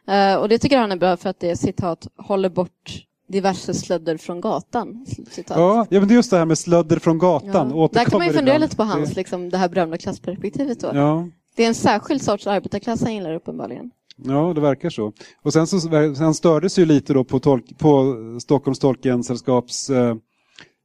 [0.08, 4.16] Eh, och det tycker han är bra för att det citat håller bort diverse slödder
[4.16, 5.06] från gatan.
[5.30, 5.56] Citat.
[5.56, 7.72] Ja, ja, men det är just det här med slödder från gatan.
[7.74, 7.88] Ja.
[7.92, 8.60] Där kan man ju fundera ibland.
[8.60, 10.80] lite på hans, liksom, det här berömda klassperspektivet.
[10.80, 10.90] Då.
[10.94, 13.90] Ja, Det är en särskild sorts arbetarklass han gillar uppenbarligen.
[14.16, 15.12] ja, det verkar så.
[15.42, 15.80] Och sen så
[16.16, 20.16] sen stördes ju lite då på, tolk, på Stockholms Tolkiensällskaps eh,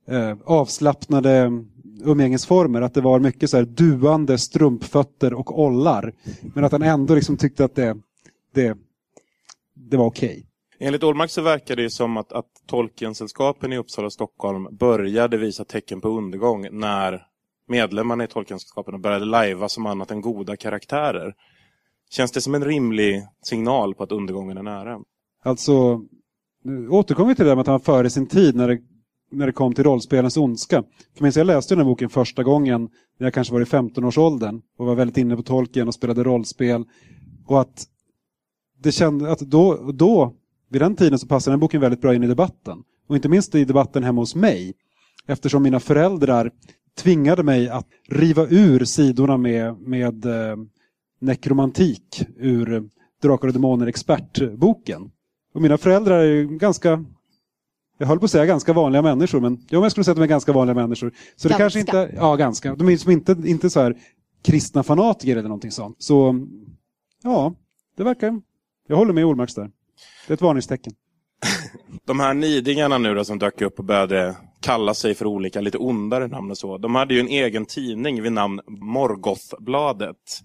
[0.07, 1.51] eh, avslappnade
[2.03, 2.81] umgängesformer.
[2.81, 6.13] Att det var mycket så här duande strumpfötter och ollar.
[6.55, 7.97] Men att han ändå liksom tyckte att det,
[8.53, 8.77] det,
[9.73, 10.45] det var okej.
[10.79, 15.65] Enligt Olmark så verkar det som att, att Tolkiensällskapen i Uppsala och Stockholm började visa
[15.65, 17.25] tecken på undergång när
[17.67, 21.33] medlemmarna i Tolkiensällskapen började lajva som annat än goda karaktärer.
[22.09, 24.99] Känns det som en rimlig signal på att undergången är nära?
[25.43, 26.01] Alltså,
[26.63, 28.79] nu återkommer vi till det där med att han före sin tid när det,
[29.33, 30.83] när det kom till rollspelens ondska.
[31.15, 34.61] För minns jag läste den här boken första gången när jag kanske var i 15-årsåldern
[34.77, 36.83] och var väldigt inne på Tolkien och spelade rollspel.
[37.45, 37.87] Och att
[38.83, 40.33] det kände att då, då,
[40.69, 42.83] vid den tiden så passade den boken väldigt bra in i debatten.
[43.07, 44.73] Och inte minst i debatten hemma hos mig.
[45.27, 46.51] Eftersom mina föräldrar
[46.97, 50.55] tvingade mig att riva ur sidorna med, med eh,
[51.19, 52.89] nekromantik ur
[53.21, 55.11] Drakar och Demoner expertboken.
[55.53, 57.05] Och mina föräldrar är ju ganska,
[58.03, 60.23] jag höll på att säga ganska vanliga människor, men jo, jag skulle säga att de
[60.23, 61.11] är ganska vanliga människor.
[61.35, 61.63] Så det Ganska.
[61.63, 63.97] kanske inte, ja ganska, de är som inte, inte så här
[64.41, 65.95] kristna fanatiker eller någonting sånt.
[65.99, 66.47] Så
[67.23, 67.53] ja,
[67.97, 68.41] det verkar,
[68.87, 69.71] jag håller med Olmarks där.
[70.27, 70.93] Det är ett varningstecken.
[72.05, 75.77] De här nidingarna nu då som dök upp och började kalla sig för olika lite
[75.77, 76.77] ondare namn och så.
[76.77, 80.43] De hade ju en egen tidning vid namn Morgothbladet.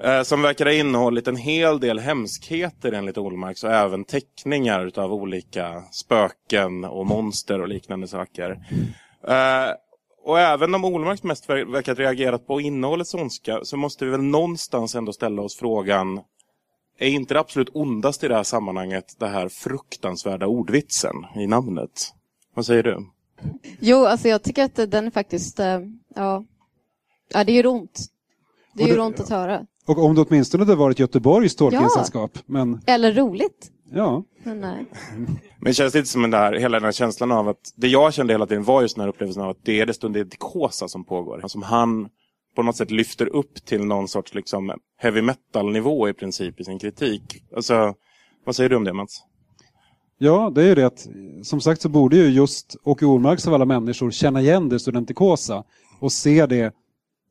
[0.00, 5.12] Eh, som verkar ha innehållit en hel del hemskheter enligt Olmarks och även teckningar av
[5.12, 8.50] olika spöken och monster och liknande saker.
[9.28, 9.74] Eh,
[10.24, 14.94] och även om Olmarks mest verkat reagerat på innehållets ondska så måste vi väl någonstans
[14.94, 16.20] ändå ställa oss frågan
[16.98, 22.14] är inte det absolut ondaste i det här sammanhanget det här fruktansvärda ordvitsen i namnet?
[22.54, 23.06] Vad säger du?
[23.80, 25.80] Jo, alltså jag tycker att den är faktiskt, eh,
[26.14, 26.44] ja,
[27.32, 28.00] ja det gör ont.
[28.74, 29.66] Det gör det- ont att höra.
[29.86, 32.38] Och om det åtminstone hade varit Göteborgs Tolkiensällskap.
[32.46, 33.70] Men Eller roligt.
[33.92, 34.86] ja, Men nej.
[35.60, 38.14] Men känns det inte som den där, hela den här känslan av att det jag
[38.14, 41.04] kände hela tiden var just den här upplevelsen av att det är det stundikosa som
[41.04, 41.42] pågår.
[41.46, 42.08] Som han
[42.56, 46.78] på något sätt lyfter upp till någon sorts liksom heavy metal-nivå i princip i sin
[46.78, 47.44] kritik.
[47.56, 47.94] Alltså,
[48.44, 49.24] vad säger du om det Mats?
[50.18, 51.08] Ja, det är ju det att
[51.42, 55.64] som sagt så borde ju just Åke Ormarks av alla människor känna igen det studentikosa
[56.00, 56.74] och se det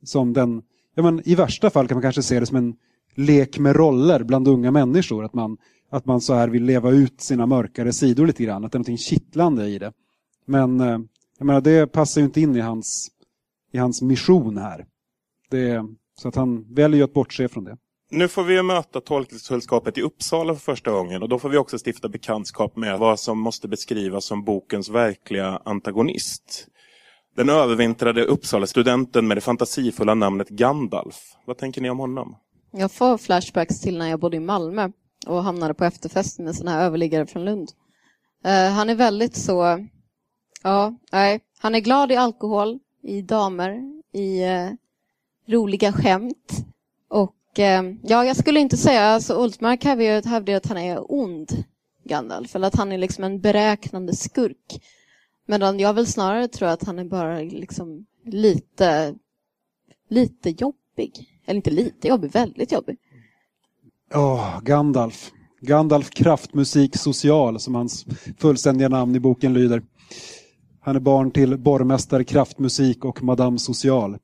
[0.04, 0.62] som den,
[0.96, 2.76] ja men i värsta fall kan man kanske se det som en
[3.16, 5.26] lek med roller bland unga människor.
[5.26, 5.58] Att man,
[5.90, 8.80] att man så här vill leva ut sina mörkare sidor lite grann, att det är
[8.80, 9.94] någonting kittlande i det.
[10.46, 11.00] Men eh,
[11.38, 13.10] jag menar, det passar ju inte in i hans,
[13.72, 14.86] i hans mission här.
[15.50, 15.84] Det
[16.22, 17.78] så att han väljer ju att bortse från det.
[18.10, 21.78] Nu får vi möta Tolksällskapet i Uppsala för första gången och då får vi också
[21.86, 26.68] stifta bekantskap med vad som måste beskrivas som bokens verkliga antagonist.
[27.36, 31.16] Den övervintrade Uppsala-studenten med det fantasifulla namnet Gandalf.
[31.46, 32.36] Vad tänker ni om honom?
[32.72, 34.90] Jag får flashbacks till när jag bodde i Malmö
[35.28, 37.70] och hamnade på efterfest med såna här överliggare från Lund.
[38.46, 39.88] Uh, han är väldigt så...
[40.64, 41.40] Ja, nej.
[41.60, 43.82] Han är glad i alkohol, i damer,
[44.14, 44.72] i uh,
[45.48, 46.66] roliga skämt.
[47.10, 49.02] Och eh, ja, jag skulle inte säga...
[49.02, 51.64] Alltså, Olsmark hävdar att han är ond,
[52.04, 52.56] Gandalf.
[52.56, 54.82] Eller att han är liksom en beräknande skurk.
[55.48, 59.16] Medan jag väl snarare tror att han är bara liksom lite,
[60.10, 61.28] lite jobbig.
[61.46, 62.98] Eller inte lite jobbig, väldigt jobbig.
[64.10, 65.32] Ja, oh, Gandalf.
[65.62, 68.06] Gandalf Kraftmusik Social, som hans
[68.40, 69.84] fullständiga namn i boken lyder.
[70.82, 74.18] Han är barn till borgmästare Kraftmusik och Madame Social.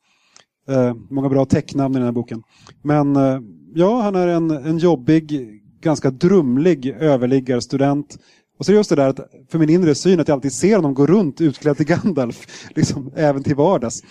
[0.69, 2.43] Eh, många bra tecknamn i den här boken.
[2.81, 3.39] Men eh,
[3.73, 5.41] ja, han är en, en jobbig,
[5.81, 8.17] ganska drumlig överliggarstudent.
[8.59, 10.53] Och så är det just det där att för min inre syn att jag alltid
[10.53, 14.03] ser honom gå runt utklädd till Gandalf, liksom även till vardags.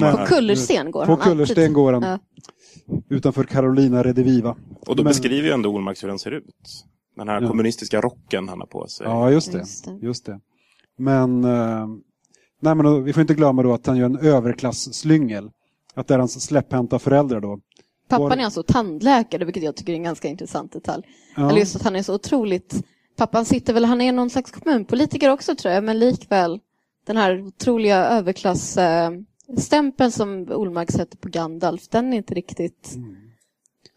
[0.00, 2.02] Men, på kullersten går på han kullersten går han.
[2.02, 2.18] Ja.
[3.10, 4.56] Utanför Carolina Rediviva.
[4.86, 5.10] Och då Men...
[5.10, 6.44] beskriver ju ändå Olmark hur den ser ut.
[7.16, 7.48] Den här ja.
[7.48, 9.06] kommunistiska rocken han har på sig.
[9.06, 9.58] Ja, just det.
[9.58, 9.98] Just det.
[10.02, 10.40] Just det.
[10.98, 11.86] Men, eh,
[12.60, 15.50] nej, men då, vi får inte glömma då att han gör en överklass-slyngel.
[15.94, 17.60] Att det är hans släpphänta föräldrar då.
[18.08, 21.02] Pappan är alltså tandläkare, vilket jag tycker är en ganska intressant detalj.
[21.36, 21.48] Ja.
[21.48, 22.84] Eller just att han är så otroligt...
[23.16, 26.60] Pappan sitter väl, han är någon slags kommunpolitiker också tror jag, men likväl
[27.06, 28.76] den här otroliga överklass...
[28.76, 29.10] Eh,
[29.56, 32.94] stämpeln som Olmark sätter på Gandalf, den är inte riktigt...
[32.94, 33.16] Mm.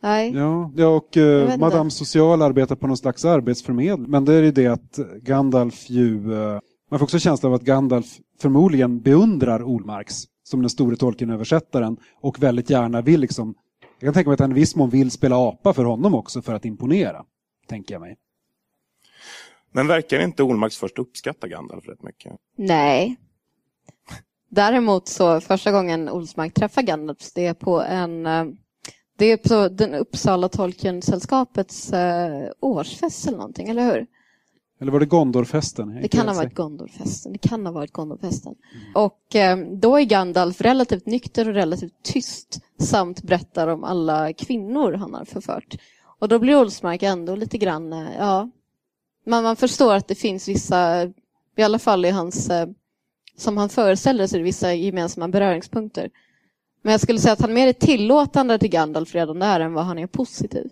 [0.01, 0.31] Nej.
[0.35, 4.11] Ja, ja och eh, Madame Social arbetar på någon slags arbetsförmedling.
[4.11, 6.33] Men det är ju det att Gandalf ju...
[6.33, 11.97] Eh, man får också känslan av att Gandalf förmodligen beundrar Olmarks som den store Tolkien-översättaren
[12.21, 13.55] och väldigt gärna vill liksom...
[13.99, 16.41] Jag kan tänka mig att han i viss mån vill spela apa för honom också
[16.41, 17.25] för att imponera.
[17.67, 18.17] Tänker jag mig.
[19.71, 22.33] Men verkar inte Olmarks först uppskatta Gandalf rätt mycket?
[22.57, 23.17] Nej,
[24.55, 28.45] Däremot så första gången Olsmark träffar Gandalf, det är på en eh,
[29.17, 34.07] det är på den Uppsala Tolkien-sällskapets eh, årsfest eller någonting, eller hur?
[34.79, 36.01] Eller var det Gondorfesten?
[36.01, 37.31] Det kan ha varit Gondorfesten.
[37.31, 38.55] Det kan ha varit Gondorfesten.
[38.73, 38.95] Mm.
[38.95, 44.93] Och eh, då är Gandalf relativt nykter och relativt tyst samt berättar om alla kvinnor
[44.93, 45.75] han har förfört.
[46.19, 48.49] Och då blir Olsmark ändå lite grann, eh, ja,
[49.25, 51.03] man, man förstår att det finns vissa,
[51.57, 52.67] i alla fall i hans eh,
[53.37, 56.09] som han föreställer sig vissa gemensamma beröringspunkter.
[56.81, 59.85] Men jag skulle säga att han mer är tillåtande till Gandalf redan där än vad
[59.85, 60.69] han är positiv.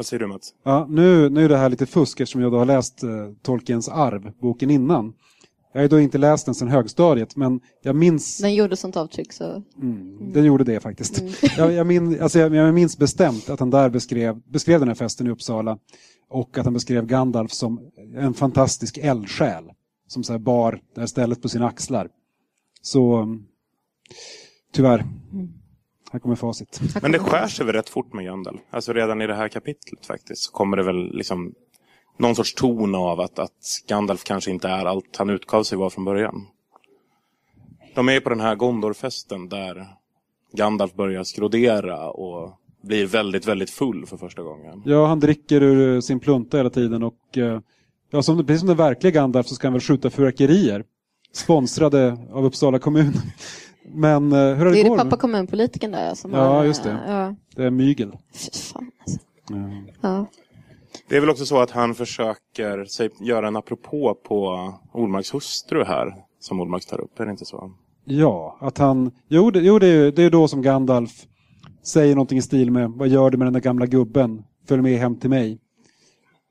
[0.00, 0.54] Vad säger du Mats?
[0.62, 3.10] Ja, nu, nu är det här lite fusk eftersom jag då har läst uh,
[3.42, 5.12] Tolkiens arv, boken innan.
[5.72, 8.38] Jag har då inte läst den sedan högstadiet, men jag minns...
[8.38, 9.44] Den gjorde sånt avtryck så...
[9.44, 10.32] Mm, mm.
[10.32, 11.20] Den gjorde det faktiskt.
[11.20, 11.32] Mm.
[11.56, 14.94] jag, jag, min, alltså jag, jag minns bestämt att han där beskrev, beskrev den här
[14.94, 15.78] festen i Uppsala
[16.28, 17.80] och att han beskrev Gandalf som
[18.16, 19.64] en fantastisk eldsjäl
[20.08, 22.08] som så bar det här stället på sina axlar.
[22.82, 23.28] Så
[24.72, 25.06] tyvärr,
[26.10, 26.80] här kommer facit.
[27.02, 28.60] Men det skär sig väl rätt fort med Gandalf?
[28.70, 31.54] Alltså redan i det här kapitlet faktiskt så kommer det väl liksom
[32.18, 35.90] någon sorts ton av att, att Gandalf kanske inte är allt han utgav sig vara
[35.90, 36.46] från början.
[37.94, 39.86] De är på den här Gondorfesten där
[40.52, 44.82] Gandalf börjar skrodera och blir väldigt, väldigt full för första gången.
[44.84, 47.60] Ja, han dricker ur sin plunta hela tiden och eh,
[48.12, 50.84] Ja, som, precis som den verkliga Gandalf så ska han väl skjuta fyrverkerier.
[51.32, 53.12] Sponsrade av Uppsala kommun.
[53.84, 54.96] Men eh, hur har det, det är går?
[54.96, 56.98] det pappa kommunpolitiken där som Ja, har, just det.
[57.06, 57.34] Ja.
[57.56, 58.16] Det är mygel.
[58.34, 59.18] Fy fan alltså.
[59.48, 59.56] ja.
[60.00, 60.26] ja.
[61.08, 65.84] Det är väl också så att han försöker sig, göra en apropå på Olmarks hustru
[65.84, 67.72] här, som Olmarks tar upp, är det inte så?
[68.04, 69.10] Ja, att han...
[69.28, 71.10] Jo, det, jo, det, är, det är då som Gandalf
[71.82, 74.42] säger någonting i stil med Vad gör du med den där gamla gubben?
[74.68, 75.58] Följ med hem till mig.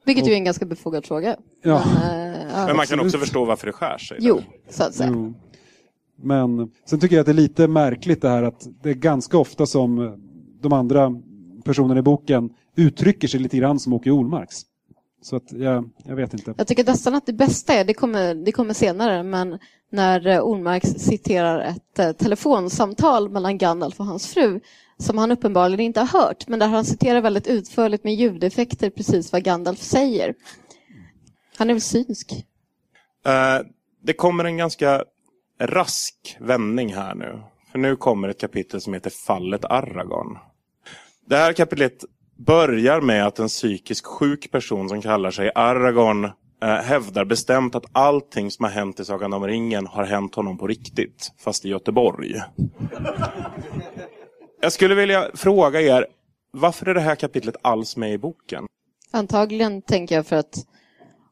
[0.06, 1.36] Vilket ju är en ganska befogad fråga.
[1.63, 1.84] Ja.
[2.02, 4.18] Men, äh, Men man kan också förstå varför det skär sig.
[4.22, 5.10] Jo, så att säga.
[5.13, 5.34] Jo.
[6.21, 9.38] Men sen tycker jag att det är lite märkligt det här att det är ganska
[9.38, 10.17] ofta som
[10.61, 11.11] de andra
[11.65, 14.61] personerna i boken uttrycker sig lite grann som Åke Olmarks.
[15.22, 16.53] Så att jag, jag vet inte.
[16.57, 19.59] Jag tycker nästan att det bästa är, det kommer, det kommer senare, men
[19.91, 24.59] när Olmarks citerar ett eh, telefonsamtal mellan Gandalf och hans fru
[24.97, 29.32] som han uppenbarligen inte har hört, men där han citerar väldigt utförligt med ljudeffekter precis
[29.32, 30.34] vad Gandalf säger.
[31.57, 32.32] Han är väl synsk?
[33.28, 33.67] Uh,
[34.01, 35.03] det kommer en ganska
[35.60, 37.41] rask vändning här nu.
[37.72, 40.38] För nu kommer ett kapitel som heter Fallet Aragorn.
[41.26, 42.05] Det här kapitlet
[42.38, 47.86] börjar med att en psykisk sjuk person som kallar sig Aragorn eh, hävdar bestämt att
[47.91, 51.70] allting som har hänt i Sagan om ringen har hänt honom på riktigt, fast i
[51.70, 52.41] Göteborg.
[54.62, 56.07] Jag skulle vilja fråga er,
[56.51, 58.66] varför är det här kapitlet alls med i boken?
[59.12, 60.66] Antagligen tänker jag för att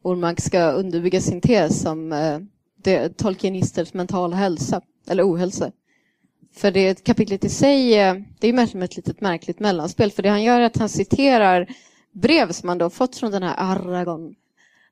[0.01, 2.39] Ormark ska underbygga sin tes som eh,
[2.84, 5.71] det, tolkienisters mentala hälsa, eller ohälsa.
[6.55, 10.11] För det kapitlet i sig, eh, det är mer som ett litet märkligt mellanspel.
[10.11, 11.67] För det han gör är att han citerar
[12.11, 14.36] brev som han då fått från den här Aragorn.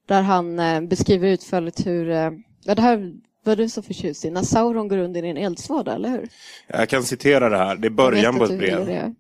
[0.06, 2.32] Där han eh, beskriver utförligt hur, eh,
[2.64, 3.14] ja det här
[3.44, 6.30] var du så förtjust i, när Sauron går under i en eldsvåda, eller hur?
[6.68, 9.14] Jag kan citera det här, det är början på ett brev.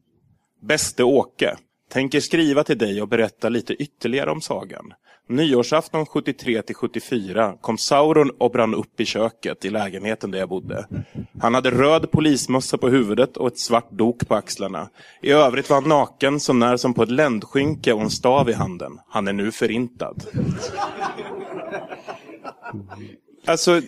[0.61, 1.55] Bäste Åke,
[1.89, 4.93] tänker skriva till dig och berätta lite ytterligare om sagan.
[5.27, 10.49] Nyårsafton 73 till 74 kom Sauron och brann upp i köket i lägenheten där jag
[10.49, 10.87] bodde.
[11.41, 14.89] Han hade röd polismössa på huvudet och ett svart dok på axlarna.
[15.21, 18.53] I övrigt var han naken som när som på ett ländskynke och en stav i
[18.53, 18.99] handen.
[19.07, 20.23] Han är nu förintad.
[23.45, 23.81] Alltså,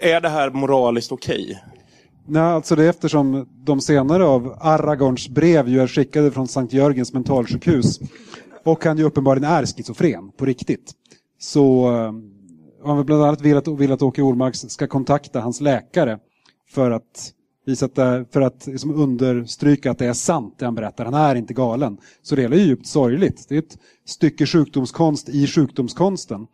[0.00, 1.62] är det här moraliskt okej?
[2.26, 6.72] Nej, alltså det är eftersom de senare av Aragorns brev ju är skickade från Sankt
[6.72, 8.00] Jörgens mentalsjukhus
[8.64, 10.92] och han ju uppenbarligen är schizofren på riktigt.
[11.38, 12.12] Så eh,
[12.84, 16.18] han vill bland annat vill att, vill att Åke Ormark ska kontakta hans läkare
[16.68, 17.32] för att
[17.66, 21.04] visa att det, för att liksom understryka att det är sant det han berättar.
[21.04, 21.98] Han är inte galen.
[22.22, 23.46] Så det är djupt sorgligt.
[23.48, 26.46] Det är ett stycke sjukdomskonst i sjukdomskonsten.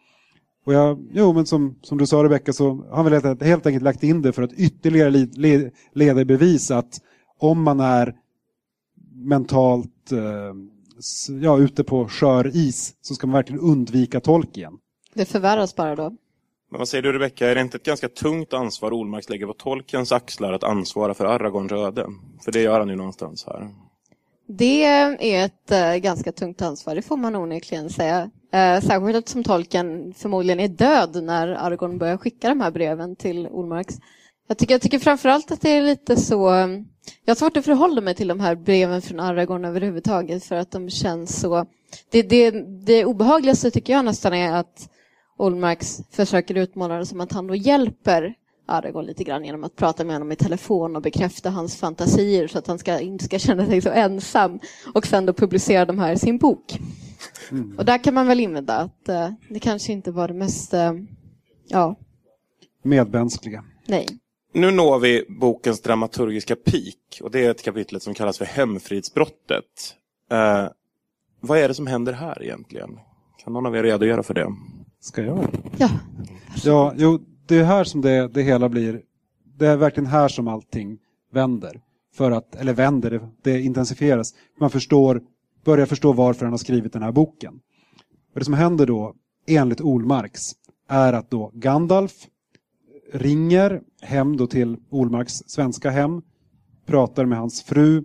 [0.68, 3.66] Och jag, jo, men som, som du sa Rebecka så har han väl helt, helt
[3.66, 7.00] enkelt lagt in det för att ytterligare li, le, leda i bevis att
[7.38, 8.14] om man är
[9.14, 10.54] mentalt eh,
[11.42, 14.72] ja, ute på skör is så ska man verkligen undvika Tolkien.
[15.14, 16.16] Det förvärras bara då.
[16.70, 19.52] Men vad säger du Rebecka, är det inte ett ganska tungt ansvar Olmarks lägger på
[19.52, 22.06] Tolkiens axlar att ansvara för Aragorns öde?
[22.44, 23.68] För det gör han ju någonstans här.
[24.50, 28.30] Det är ett eh, ganska tungt ansvar, det får man onekligen säga.
[28.52, 33.46] Eh, särskilt eftersom tolken förmodligen är död när Argon börjar skicka de här breven till
[33.46, 33.94] Olmarks.
[34.48, 36.48] Jag tycker, jag tycker framförallt att det är lite så...
[37.24, 40.70] Jag har svårt att förhålla mig till de här breven från Aragorn överhuvudtaget för att
[40.70, 41.66] de känns så...
[42.10, 42.50] Det, det,
[42.86, 44.88] det obehagligaste tycker jag nästan är att
[45.38, 48.34] Olmarks försöker utmåla det som att han då hjälper
[48.68, 52.58] Aragorn lite grann genom att prata med honom i telefon och bekräfta hans fantasier så
[52.58, 54.58] att han ska, inte ska känna sig så ensam
[54.94, 56.78] och sen då publicera de här i sin bok.
[57.78, 60.92] Och där kan man väl invända att eh, det kanske inte var det mest, eh,
[61.68, 61.96] ja,
[62.82, 63.64] Medmänskliga.
[63.86, 64.06] nej.
[64.52, 69.64] Nu når vi bokens dramaturgiska peak och det är ett kapitel som kallas för Hemfridsbrottet.
[70.30, 70.66] Eh,
[71.40, 72.90] vad är det som händer här egentligen?
[73.44, 74.46] Kan någon av er redogöra för det?
[75.00, 75.48] Ska jag?
[75.76, 75.90] Ja,
[76.64, 79.02] Ja, jo, det är här som det, det hela blir...
[79.58, 80.98] Det är verkligen här som allting
[81.32, 81.80] vänder.
[82.14, 84.34] För att, eller vänder, det, det intensifieras.
[84.60, 85.22] Man förstår,
[85.64, 87.54] börjar förstå varför han har skrivit den här boken.
[88.34, 89.14] Och det som händer då,
[89.46, 90.52] enligt Olmarks,
[90.88, 92.12] är att då Gandalf
[93.12, 96.22] ringer hem då till Olmarks svenska hem,
[96.86, 98.04] pratar med hans fru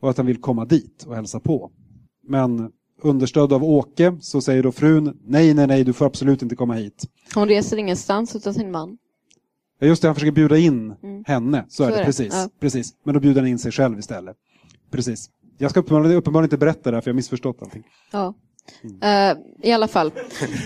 [0.00, 1.70] och att han vill komma dit och hälsa på.
[2.22, 2.72] Men
[3.04, 6.74] understödd av Åke så säger då frun nej, nej, nej, du får absolut inte komma
[6.74, 7.04] hit.
[7.34, 8.98] hon reser ingenstans utan sin man.
[9.78, 11.24] Ja, just det, han försöker bjuda in Mm.
[11.26, 11.64] henne.
[11.68, 12.48] Så, Så det, är det, precis, ja.
[12.60, 12.94] precis.
[13.04, 14.36] Men då bjuder han in sig själv istället.
[14.90, 15.30] Precis.
[15.58, 17.82] Jag ska uppenbarligen, uppenbarligen inte berätta det här för jag har missförstått allting.
[18.12, 18.34] Ja.
[19.02, 20.12] Eh, I alla fall,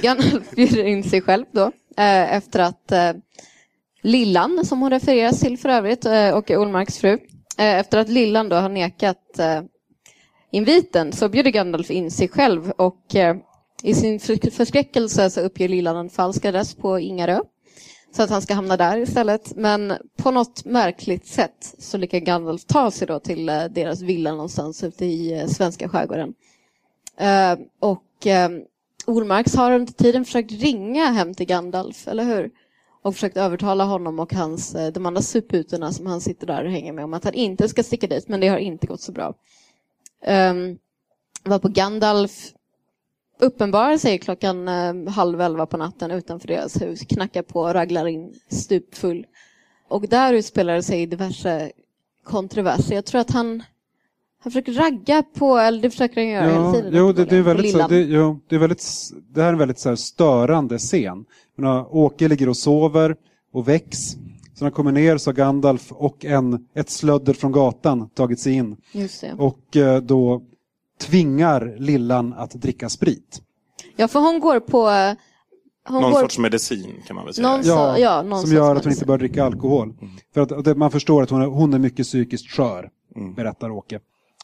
[0.02, 1.62] Gandalf bjuder in sig själv då
[1.96, 3.12] eh, efter att eh,
[4.02, 7.18] Lillan, som hon refereras till för övrigt, och Olmarks fru,
[7.58, 9.38] efter att Lillan då har nekat
[10.56, 13.36] inviten så bjuder Gandalf in sig själv och eh,
[13.82, 17.40] i sin förskräckelse så uppger Lillan en falsk adress på Ingarö
[18.16, 19.56] så att han ska hamna där istället.
[19.56, 24.30] Men på något märkligt sätt så lyckas Gandalf ta sig då till eh, deras villa
[24.30, 26.34] någonstans ute i eh, svenska skärgården.
[27.16, 28.50] Eh, och eh,
[29.06, 32.50] Olmarks har under tiden försökt ringa hem till Gandalf, eller hur?
[33.02, 36.70] Och försökt övertala honom och hans, eh, de andra suputorna som han sitter där och
[36.70, 39.12] hänger med om att han inte ska sticka dit, men det har inte gått så
[39.12, 39.34] bra.
[40.26, 40.78] Um,
[41.44, 42.32] var på Gandalf
[43.40, 48.06] uppenbarar sig klockan eh, halv elva på natten utanför deras hus, knackar på och raglar
[48.06, 49.26] in stupfull.
[49.88, 51.70] Och där utspelar det sig diverse
[52.24, 52.94] kontroverser.
[52.94, 53.62] Jag tror att han,
[54.42, 56.92] han försöker ragga på, eller det försöker han göra hela Ja, tiden.
[56.96, 57.90] jo, det, det är uppenbarligen, på väldigt, så, Lillan.
[57.90, 61.24] det, jo, det är väldigt, s- det här är en väldigt så här, störande scen.
[61.56, 63.16] Men, Åke ligger och sover
[63.52, 63.98] och väcks.
[64.58, 68.40] Så när han kommer ner så har Gandalf och en, ett slödder från gatan tagit
[68.40, 68.76] sig in.
[68.92, 69.34] Just det.
[69.38, 70.42] Och eh, då
[71.00, 73.42] tvingar Lillan att dricka sprit.
[73.96, 74.88] Ja, för hon går på...
[74.90, 75.12] eh,
[75.88, 77.48] Hon Någon går, sorts medicin kan man väl säga.
[77.48, 78.92] Någon så- ja, någon som gör att hon medicin.
[78.92, 79.94] inte bör dricka alkohol.
[80.34, 83.34] För att, man förstår att hon är, hon är mycket psykiskt skör, Mm.
[83.34, 84.00] berättar Åke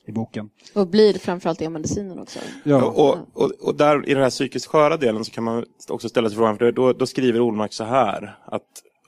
[0.07, 0.49] i boken.
[0.75, 2.39] och blir framförallt det av medicinen också.
[2.65, 6.09] Ja, Och, och, och där i den här psykiskt sköra delen så kan man också
[6.09, 8.63] ställa sig frågan, för då, då skriver Olmark så här att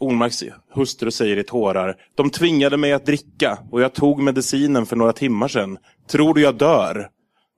[0.04, 0.44] Ormarks
[0.74, 1.96] hustru säger i tårar.
[2.14, 5.78] De tvingade mig att dricka och jag tog medicinen för några timmar sedan.
[6.10, 7.08] Tror du jag dör?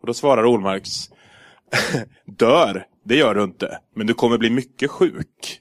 [0.01, 1.11] Och då svarar Ormarks.
[2.39, 2.87] dör?
[3.05, 3.79] Det gör du inte.
[3.95, 5.61] Men du kommer bli mycket sjuk.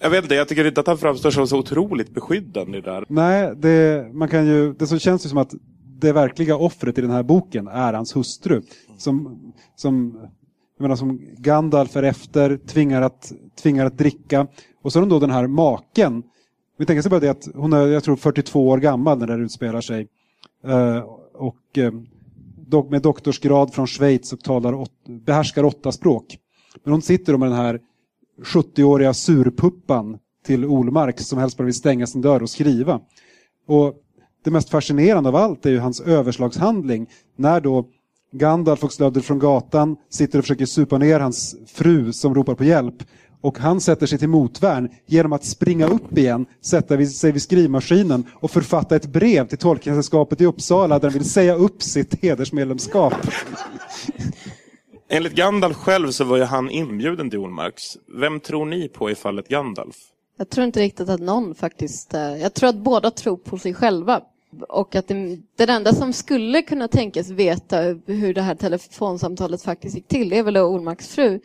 [0.00, 3.04] Jag vet inte, jag tycker inte att han framstår som så otroligt beskyddande där.
[3.08, 5.54] Nej, det, man kan ju, det så känns ju som att
[6.00, 8.62] det verkliga offret i den här boken är hans hustru.
[8.98, 9.38] Som,
[9.76, 10.18] som,
[10.78, 13.32] jag menar, som Gandalf är efter, tvingar att,
[13.62, 14.46] tvingar att dricka.
[14.86, 16.22] Och så har hon då den här maken.
[16.78, 19.32] Vi tänker oss bara det att hon är, jag tror 42 år gammal när det
[19.32, 20.08] här utspelar sig.
[20.66, 20.98] Eh,
[21.34, 21.92] och eh,
[22.90, 26.38] med doktorsgrad från Schweiz och talar åt, behärskar åtta språk.
[26.84, 27.80] Men hon sitter då med den här
[28.42, 33.00] 70-åriga surpuppan till Olmark som helst bara vill stänga sin dörr och skriva.
[33.68, 33.94] Och
[34.44, 37.06] det mest fascinerande av allt är ju hans överslagshandling
[37.36, 37.88] när då
[38.32, 42.64] Gandalf och Slödder från gatan sitter och försöker supa ner hans fru som ropar på
[42.64, 43.02] hjälp.
[43.40, 48.24] Och han sätter sig till motvärn genom att springa upp igen, sätta sig vid skrivmaskinen
[48.34, 53.14] och författa ett brev till Tolkiensällskapet i Uppsala där han vill säga upp sitt hedersmedlemskap.
[55.08, 57.82] Enligt Gandalf själv så var ju han inbjuden till Ormarks.
[58.20, 59.96] Vem tror ni på i fallet Gandalf?
[60.38, 62.14] Jag tror inte riktigt att någon faktiskt...
[62.14, 64.20] eh, Jag tror att båda tror på sig själva.
[64.68, 67.76] Och att det, den enda som skulle kunna tänkas veta
[68.06, 71.40] hur det här telefonsamtalet faktiskt gick till, det är väl Ormarks fru.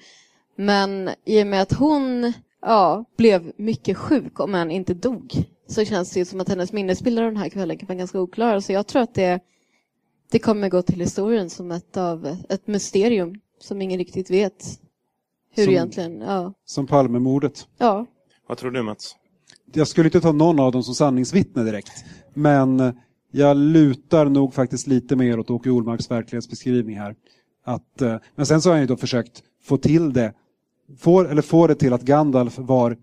[0.61, 5.33] Men i och med att hon ja, blev mycket sjuk, om än inte dog,
[5.67, 8.19] så känns det ju som att hennes minnesbilder av den här kvällen kan vara ganska
[8.19, 8.61] oklara.
[8.61, 9.39] Så jag tror att det,
[10.31, 14.79] det kommer gå till historien som ett, av, ett mysterium som ingen riktigt vet
[15.55, 16.21] hur Som- egentligen...
[16.21, 17.67] Ja, Som Palmemordet.
[17.77, 18.05] ja.
[18.47, 19.15] Vad tror du Mats?
[19.73, 22.05] Jag skulle inte ta någon av dem som sanningsvittne direkt.
[22.33, 22.93] Men
[23.31, 27.15] jag lutar nog faktiskt lite mer åt Åke Olmarks verklighetsbeskrivning här.
[27.65, 30.33] Att, eh, men sen så har han ju då försökt få till det,
[30.99, 32.97] får, eller får det till att Gandalf var,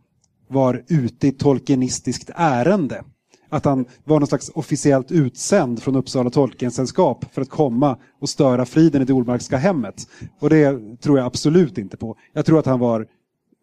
[0.49, 3.05] var ute i tolkienistiskt ärende.
[3.51, 8.67] Att han var någon slags officiellt utsänd från Uppsala Tolkiensällskap för att komma och störa
[8.67, 9.95] friden i det Olmarkska hemmet.
[10.41, 12.17] Och det tror jag absolut inte på.
[12.33, 13.07] Jag tror att han var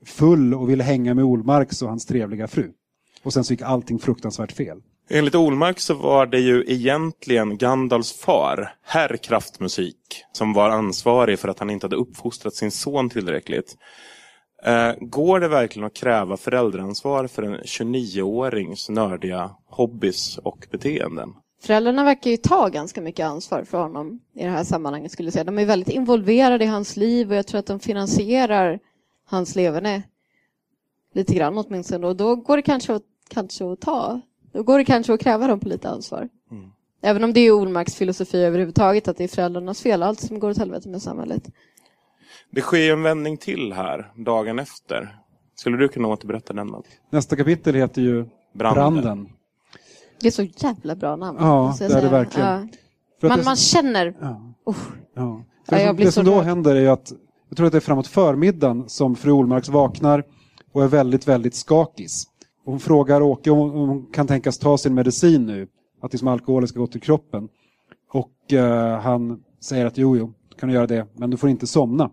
[0.06, 2.72] full och ville hänga med Olmarks och hans trevliga fru.
[3.24, 4.78] Och sen så gick allting fruktansvärt fel.
[5.10, 11.48] Enligt Olmark så var det ju egentligen Gandalfs far, herr Kraftmusik, som var ansvarig för
[11.48, 13.78] att han inte hade uppfostrat sin son tillräckligt.
[14.66, 21.34] Eh, går det verkligen att kräva föräldraansvar för en 29-årings nördiga hobbys och beteenden?
[21.62, 25.12] Föräldrarna verkar ju ta ganska mycket ansvar för honom i det här sammanhanget.
[25.12, 25.44] skulle jag säga.
[25.44, 28.80] De är väldigt involverade i hans liv och jag tror att de finansierar
[29.26, 30.04] hans leverne
[31.14, 32.08] lite grann åtminstone.
[32.08, 34.22] Och då går det kanske att, kanske att ta.
[34.52, 36.30] Då går det kanske att kräva dem på lite ansvar.
[37.02, 40.50] Även om det är Olmarks filosofi överhuvudtaget att det är föräldrarnas fel, allt som går
[40.50, 41.50] åt helvete med samhället.
[42.52, 45.16] Det sker ju en vändning till här, dagen efter.
[45.56, 46.72] Skulle du kunna återberätta den?
[46.72, 46.88] Mats?
[47.12, 48.94] Nästa kapitel heter ju Branden.
[49.04, 49.30] Branden.
[50.22, 51.38] Det är så jävla bra namn.
[51.42, 52.48] Ja, det är det verkligen.
[53.22, 53.28] Ja.
[53.30, 54.16] Man, det- man känner...
[54.22, 54.54] Ja.
[54.70, 54.78] Usch.
[55.14, 55.22] Ja.
[55.22, 57.14] Ja, För det jag som, blir det så som då händer är att
[57.50, 60.24] jag tror att det är framåt förmiddagen som fru Olmarks vaknar
[60.72, 62.24] och är väldigt, väldigt skakis.
[62.66, 65.68] Hon frågar Åke om, om hon kan tänkas ta sin medicin nu,
[66.02, 67.48] att liksom alkoholen ska gå till kroppen.
[68.14, 71.68] Och eh, han säger att jo, jo, kan du göra det, men du får inte
[71.68, 72.12] somna.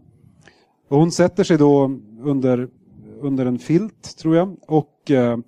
[0.92, 2.68] Och hon sätter sig då under,
[3.20, 5.38] under en filt, tror jag, och eh,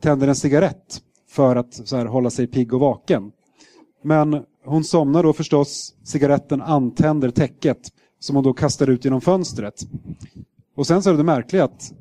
[0.00, 3.32] tänder en cigarett för att så här, hålla sig pigg och vaken.
[4.02, 7.78] Men hon somnar då förstås, cigaretten antänder täcket
[8.18, 9.74] som hon då kastar ut genom fönstret.
[10.76, 11.92] Och sen så är det märkliga att,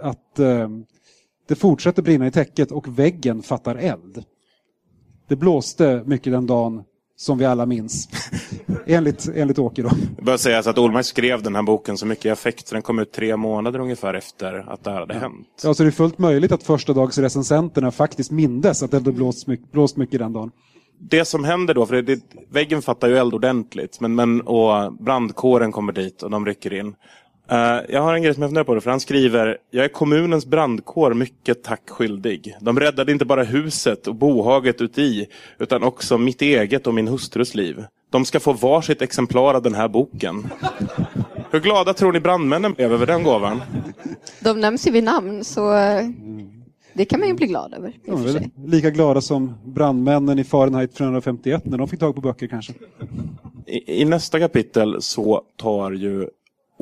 [0.00, 0.68] att eh,
[1.48, 4.24] det fortsätter brinna i täcket och väggen fattar eld.
[5.28, 6.84] Det blåste mycket den dagen
[7.24, 8.08] som vi alla minns.
[8.86, 9.90] enligt, enligt Åke då.
[10.16, 12.82] Det bör sägas att Olmark skrev den här boken så mycket i affekt så den
[12.82, 15.46] kom ut tre månader ungefär efter att det här hade hänt.
[15.62, 19.12] Ja, så det är fullt möjligt att första dags recensenterna faktiskt mindes att det hade
[19.12, 20.50] blåst mycket, blåst mycket den dagen.
[20.98, 22.20] Det som händer då, för det, det,
[22.50, 26.94] väggen fattar ju eld ordentligt, men, men, och brandkåren kommer dit och de rycker in.
[27.50, 29.88] Eh, jag har en grej som jag funderar på, det, för han skriver Jag är
[29.88, 32.56] kommunens brandkår mycket tack skyldig.
[32.60, 35.26] De räddade inte bara huset och bohaget uti,
[35.58, 37.84] utan också mitt eget och min hustrus liv.
[38.10, 40.50] De ska få varsitt exemplar av den här boken.
[41.50, 43.60] Hur glada tror ni brandmännen blev över den gåvan?
[44.40, 46.08] De nämns ju vid namn, så eh,
[46.92, 47.92] det kan man ju bli glad över.
[48.06, 52.72] Väl lika glada som brandmännen i Fahrenheit 451 när de fick tag på böcker kanske.
[53.66, 56.28] I, I nästa kapitel så tar ju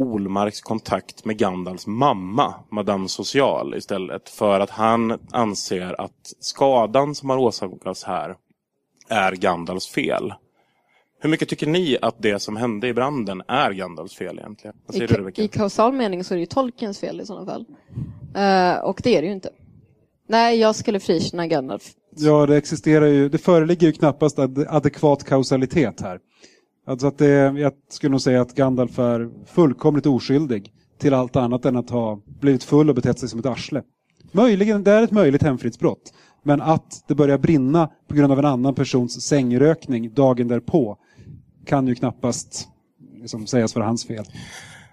[0.03, 4.29] Olmarks kontakt med Gandalfs mamma, Madame Social, istället.
[4.29, 8.37] För att han anser att skadan som har åsamkats här
[9.09, 10.35] är Gandalfs fel.
[11.21, 14.77] Hur mycket tycker ni att det som hände i branden är Gandalfs fel egentligen?
[14.87, 15.43] Vad I, säger du ka- Rebecka?
[15.43, 17.65] I kausal mening så är det ju tolkens fel i sådana fall.
[18.35, 19.51] Eh, och det är det ju inte.
[20.29, 21.83] Nej, jag skulle frikänna Gandalf.
[22.17, 26.19] Ja, det existerar ju, det föreligger ju knappast ad, adekvat kausalitet här.
[26.87, 27.29] Alltså att det,
[27.59, 32.21] jag skulle nog säga att Gandalf är fullkomligt oskyldig till allt annat än att ha
[32.41, 33.83] blivit full och betett sig som ett arsle.
[34.33, 36.13] Möjligen, det är ett möjligt hemfridsbrott.
[36.43, 40.97] Men att det börjar brinna på grund av en annan persons sängrökning dagen därpå
[41.67, 42.69] kan ju knappast
[43.21, 44.25] liksom, sägas vara hans fel.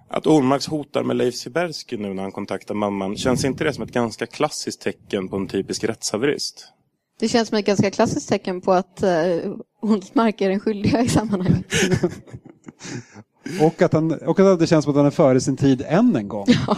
[0.08, 3.84] Att Ormarks hotar med Leif Siberski nu när han kontaktar mamman, känns inte det som
[3.84, 6.68] ett ganska klassiskt tecken på en typisk rättshaverist?
[7.20, 11.10] Det känns som ett ganska klassiskt tecken på att uh, Olsmark är den skyldiga i
[11.10, 11.66] sammanhanget.
[13.62, 16.16] och, att han, och att det känns som att han är före sin tid än
[16.16, 16.46] en gång.
[16.68, 16.78] Ja.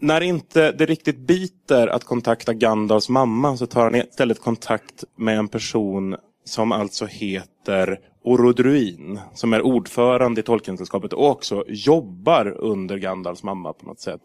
[0.00, 5.38] När inte det riktigt biter att kontakta Gandalfs mamma så tar han istället kontakt med
[5.38, 12.96] en person som alltså heter Orodruin, som är ordförande i Tolkiensällskapet och också jobbar under
[12.96, 14.20] Gandalfs mamma på något sätt.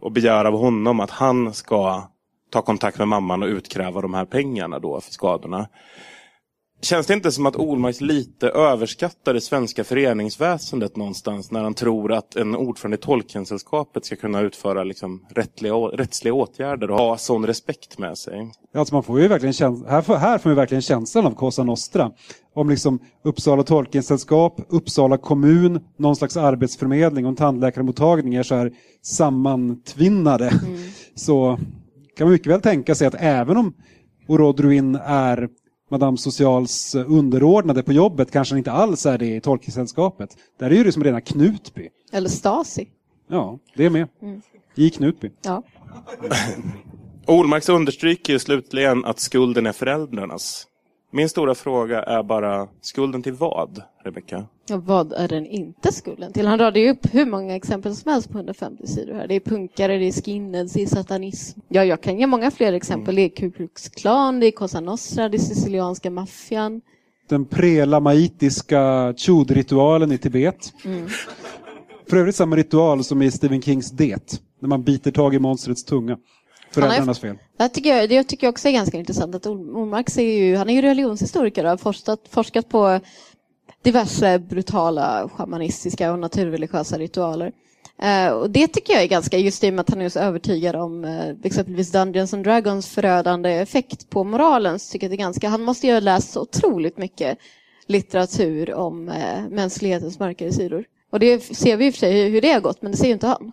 [0.00, 2.02] Och begär av honom att han ska
[2.50, 5.68] ta kontakt med mamman och utkräva de här pengarna då för skadorna.
[6.82, 12.12] Känns det inte som att Olmark lite överskattar det svenska föreningsväsendet någonstans när han tror
[12.12, 17.46] att en ordförande i Tolkiensällskapet ska kunna utföra liksom rättliga, rättsliga åtgärder och ha sån
[17.46, 18.52] respekt med sig?
[18.74, 21.62] Alltså man får ju verkligen käns- här, får, här får man verkligen känslan av Cosa
[21.62, 22.10] Nostra.
[22.54, 28.72] Om liksom Uppsala Tolkiensällskap, Uppsala kommun, någon slags arbetsförmedling och en tandläkarmottagning är så här
[29.02, 30.48] sammantvinnade.
[30.48, 30.78] Mm.
[31.14, 31.58] Så
[32.16, 33.74] kan man mycket väl tänka sig att även om
[34.28, 35.48] Orodruin är
[35.90, 40.36] Madame Socials underordnade på jobbet kanske inte alls är det i Tolkiensällskapet.
[40.58, 41.88] Där är ju det som rena Knutby.
[42.12, 42.88] Eller Stasi.
[43.28, 44.08] Ja, det är med.
[44.22, 44.42] Mm.
[44.74, 45.30] I Knutby.
[45.42, 45.62] Ja.
[47.26, 50.66] Olmarks understryker slutligen att skulden är föräldrarnas.
[51.12, 54.44] Min stora fråga är bara, skulden till vad, Rebecka?
[54.68, 56.46] Ja, vad är den inte skulden till?
[56.46, 59.28] Han radade ju upp hur många exempel som helst på 150 sidor här.
[59.28, 61.60] Det är punkare, det är skinheads, det är satanism.
[61.68, 63.14] Ja, jag kan ge många fler exempel.
[63.14, 66.80] Det är Ku Klux Klan, det är Cosa Nostra, det är sicilianska maffian.
[67.28, 70.72] Den prelamaitiska chud-ritualen i Tibet.
[70.84, 71.08] Mm.
[72.10, 75.84] För övrigt samma ritual som i Stephen Kings Det, när man biter tag i monstrets
[75.84, 76.18] tunga.
[76.70, 77.38] Föräldrarnas fel.
[77.56, 80.74] Jag tycker, det jag tycker också är ganska intressant att Olmark är ju, han är
[80.74, 83.00] ju religionshistoriker och har forskat, forskat på
[83.82, 87.52] diverse brutala shamanistiska och naturreligiösa ritualer.
[88.02, 90.18] Uh, och det tycker jag är ganska, just i och med att han är så
[90.18, 95.14] övertygad om uh, exempelvis Dungeons and Dragons förödande effekt på moralen, så tycker jag det
[95.14, 97.38] är ganska, han måste ju ha läst så otroligt mycket
[97.86, 100.84] litteratur om uh, mänsklighetens mörkare sidor.
[101.12, 103.06] Och det ser vi i och för sig hur det har gått, men det ser
[103.06, 103.52] ju inte han.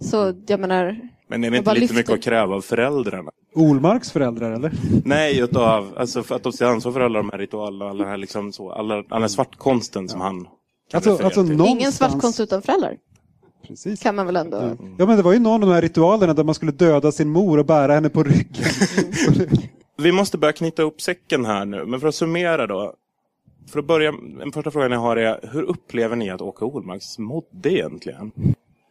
[0.00, 1.96] Så jag menar, men är det inte lite lyfter.
[1.96, 3.30] mycket att kräva av föräldrarna?
[3.54, 4.72] Olmarks föräldrar eller?
[5.04, 8.16] Nej, utav, alltså för att de ska ansvara för alla de här ritualerna, alla, här
[8.16, 10.08] liksom så, alla, alla svartkonsten ja.
[10.08, 10.46] som han
[10.92, 11.70] alltså, alltså någonstans...
[11.70, 12.96] Ingen svartkonst utan föräldrar.
[13.68, 14.02] Precis.
[14.02, 14.56] Kan man väl ändå...
[14.56, 14.76] Ja.
[14.98, 15.06] ja.
[15.06, 17.58] men det var ju någon av de här ritualerna där man skulle döda sin mor
[17.58, 18.64] och bära henne på ryggen.
[19.34, 19.48] Mm.
[19.96, 22.94] Vi måste börja knyta upp säcken här nu, men för att summera då.
[23.70, 27.18] För att börja, den första frågan jag har är, hur upplever ni att Åke Olmarks
[27.18, 28.32] mådde egentligen?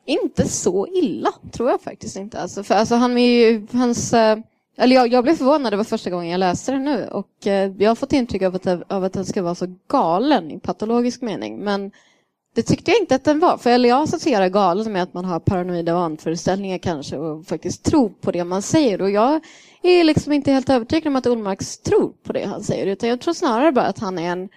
[0.07, 2.41] Inte så illa, tror jag faktiskt inte.
[2.41, 4.37] Alltså, för, alltså, han är ju, hans, eh,
[4.77, 7.07] eller jag, jag blev förvånad, det var första gången jag läste det nu.
[7.07, 10.51] Och eh, jag har fått intryck av att, av att den ska vara så galen
[10.51, 11.59] i patologisk mening.
[11.59, 11.91] Men
[12.55, 13.57] det tyckte jag inte att den var.
[13.57, 18.09] För eller jag associerar galen med att man har paranoida vanföreställningar kanske och faktiskt tror
[18.09, 19.01] på det man säger.
[19.01, 19.41] Och jag
[19.81, 22.87] är liksom inte helt övertygad om att Olmarks tror på det han säger.
[22.87, 24.49] Utan jag tror snarare bara att han är en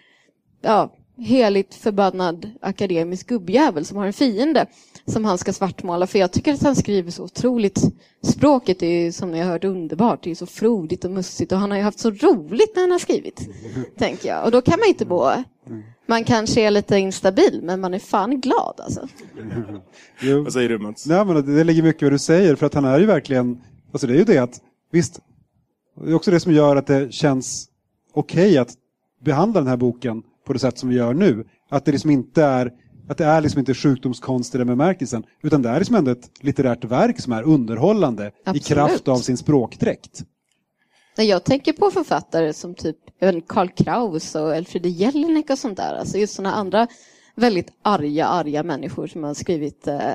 [0.60, 4.66] ja, heligt förbannad akademisk gubbjävel som har en fiende
[5.10, 6.06] som han ska svartmåla.
[6.06, 7.82] För jag tycker att han skriver så otroligt.
[8.22, 10.22] Språket är ju, som ni har hört underbart.
[10.22, 12.90] Det är så frodigt och mussigt och han har ju haft så roligt när han
[12.90, 13.48] har skrivit.
[13.98, 14.44] tänker jag.
[14.44, 15.30] Och då kan man inte bo.
[16.06, 19.08] Man kanske är lite instabil men man är fan glad alltså.
[20.22, 20.42] Jo.
[20.42, 21.06] Vad säger du Mats?
[21.06, 23.60] Nej, men det ligger mycket i vad du säger för att han är ju verkligen,
[23.92, 24.60] alltså det är ju det att
[24.92, 25.20] visst,
[26.04, 27.68] det är också det som gör att det känns
[28.12, 28.74] okej okay att
[29.24, 31.44] behandla den här boken på det sätt som vi gör nu.
[31.68, 32.72] Att det liksom inte är
[33.10, 36.30] att det är liksom inte sjukdomskonst i den bemärkelsen, utan det är liksom ändå ett
[36.40, 38.70] litterärt verk som är underhållande Absolut.
[38.70, 40.22] i kraft av sin språkdräkt.
[41.16, 42.96] Jag tänker på författare som typ
[43.46, 45.94] Karl Kraus och Elfriede Jelinek och sånt där.
[45.94, 46.86] Alltså just sådana andra
[47.34, 50.14] väldigt arga, arga människor som har skrivit eh,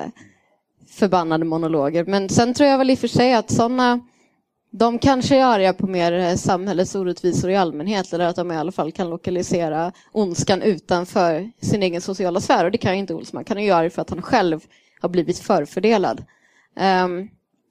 [0.88, 2.04] förbannade monologer.
[2.04, 4.00] Men sen tror jag väl i och för sig att sådana
[4.70, 8.72] de kanske är arga på mer samhällets orättvisor i allmänhet eller att de i alla
[8.72, 12.64] fall kan lokalisera ondskan utanför sin egen sociala sfär.
[12.64, 13.44] Och det kan ju inte Olsman.
[13.48, 14.60] Han är ju arg för att han själv
[15.00, 16.24] har blivit förfördelad.
[17.04, 17.28] Um,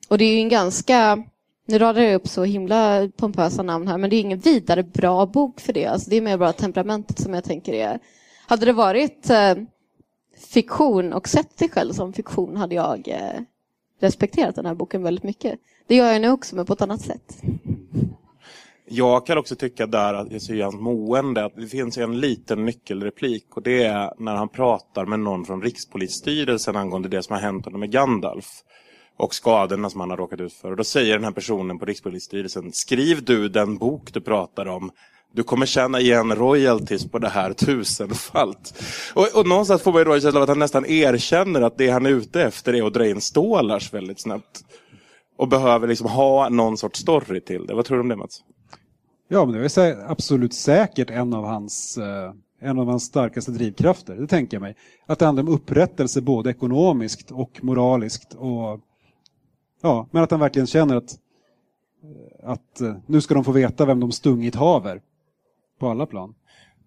[0.10, 1.24] och det är ju en ganska...
[1.68, 5.26] Nu radar jag upp så himla pompösa namn här, men det är ingen vidare bra
[5.26, 5.86] bok för det.
[5.86, 8.00] Alltså, det är mer bara temperamentet som jag tänker är...
[8.48, 9.56] Hade det varit eh,
[10.38, 13.42] fiktion och sett sig själv som fiktion hade jag eh,
[14.00, 15.60] respekterat den här boken väldigt mycket.
[15.88, 17.42] Det gör jag nu också, men på ett annat sätt.
[18.88, 22.66] Jag kan också tycka där att jag ser hans mående att det finns en liten
[22.66, 27.42] nyckelreplik och det är när han pratar med någon från Rikspolisstyrelsen angående det som har
[27.42, 28.48] hänt honom med Gandalf
[29.18, 30.72] och skadorna som han har råkat ut för.
[30.72, 34.92] Och då säger den här personen på Rikspolisstyrelsen, skriv du den bok du pratar om.
[35.34, 38.84] Du kommer tjäna igen royalties på det här tusenfalt.
[39.14, 41.78] Och, och någonstans får man ju då en känsla av att han nästan erkänner att
[41.78, 44.64] det han är ute efter är att dra in stålars väldigt snabbt.
[45.38, 47.74] Och behöver liksom ha någon sorts story till det.
[47.74, 48.44] Vad tror du om det Mats?
[49.28, 54.16] Ja, men det är absolut säkert en av hans eh, en av hans starkaste drivkrafter,
[54.16, 54.76] det tänker jag mig.
[55.06, 58.34] Att det handlar om upprättelse både ekonomiskt och moraliskt.
[58.34, 58.80] Och,
[59.82, 61.12] ja, men att han verkligen känner att,
[62.04, 65.02] eh, att eh, nu ska de få veta vem de stungit haver.
[65.80, 66.36] På alla plan.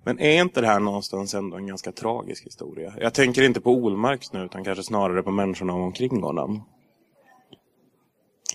[0.05, 2.95] Men är inte det här någonstans ändå en ganska tragisk historia?
[3.01, 6.63] Jag tänker inte på Olmarks nu utan kanske snarare på människorna omkring honom.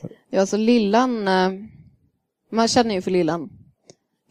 [0.03, 0.17] Alltså.
[0.29, 1.51] Ja, alltså Lillan, eh,
[2.51, 3.49] man känner ju för Lillan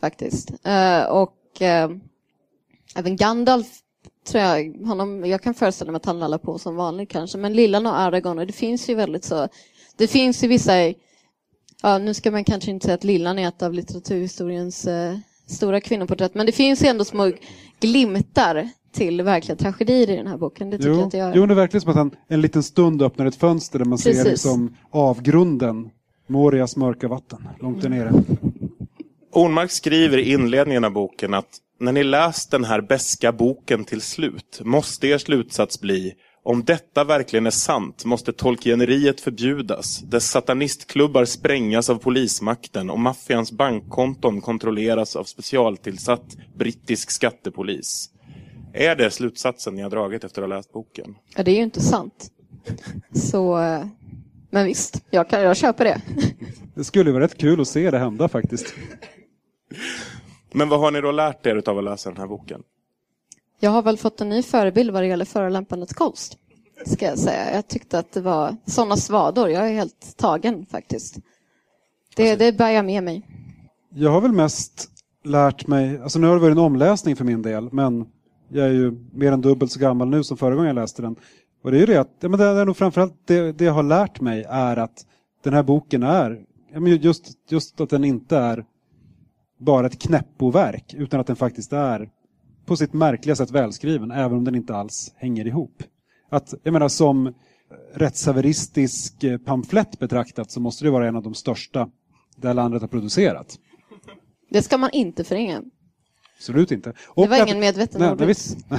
[0.01, 0.51] faktiskt.
[0.64, 1.91] Eh, och eh,
[2.97, 3.66] även Gandalf
[4.27, 7.53] tror jag, honom, jag kan föreställa mig att han lallar på som vanligt kanske, men
[7.53, 9.49] Lillan och Aragorn, och det finns ju väldigt så,
[9.97, 10.73] det finns ju vissa,
[11.83, 15.81] ja nu ska man kanske inte säga att Lillan är ett av litteraturhistoriens eh, stora
[15.81, 17.33] kvinnoporträtt, men det finns ju ändå små
[17.81, 21.32] glimtar till verkliga tragedier i den här boken, det tycker jag Jo, att det gör.
[21.34, 23.99] jo, det är verkligen som att han en liten stund öppnar ett fönster där man
[23.99, 24.26] ser Precis.
[24.30, 25.90] liksom avgrunden.
[26.26, 28.12] Morias mörka vatten, långt där nere.
[29.32, 31.49] Ornmark skriver i inledningen av boken att
[31.80, 36.12] när ni läst den här beska boken till slut måste er slutsats bli
[36.45, 43.53] om detta verkligen är sant måste tolkieneriet förbjudas, dess satanistklubbar sprängas av polismakten och maffians
[43.53, 48.09] bankkonton kontrolleras av specialtillsatt brittisk skattepolis.
[48.73, 51.14] Är det slutsatsen ni har dragit efter att ha läst boken?
[51.37, 52.31] Ja, det är ju inte sant.
[53.14, 53.57] Så,
[54.51, 56.01] men visst, jag, kan, jag köper det.
[56.75, 58.75] Det skulle vara rätt kul att se det hända faktiskt.
[60.53, 62.62] Men vad har ni då lärt er av att läsa den här boken?
[63.61, 66.39] Jag har väl fått en ny förebild vad det gäller förolämpandets konst.
[66.87, 67.55] Ska jag säga.
[67.55, 69.51] Jag tyckte att det var sådana svador.
[69.51, 71.16] Jag är helt tagen faktiskt.
[72.16, 73.29] Det, det bär jag med mig.
[73.95, 74.89] Jag har väl mest
[75.25, 78.07] lärt mig, alltså nu har det varit en omläsning för min del, men
[78.53, 81.16] jag är ju mer än dubbelt så gammal nu som förra gången jag läste den.
[81.62, 83.72] Och det är ju det att, ja, men det är nog framförallt det, det jag
[83.72, 85.07] har lärt mig är att
[85.44, 88.64] den här boken är, ja, men just, just att den inte är
[89.59, 92.11] bara ett knäppoverk, utan att den faktiskt är
[92.66, 95.82] på sitt märkliga sätt välskriven, även om den inte alls hänger ihop.
[96.30, 97.34] Att, jag menar som
[97.94, 101.90] rättshaveristisk eh, pamflett betraktat så måste det vara en av de största
[102.36, 103.59] det här landet har producerat.
[104.50, 105.62] Det ska man inte förringa.
[106.43, 106.90] Absolut inte.
[106.90, 108.51] Det Och var att- ingen medveten nej, ordvits.
[108.51, 108.66] visst.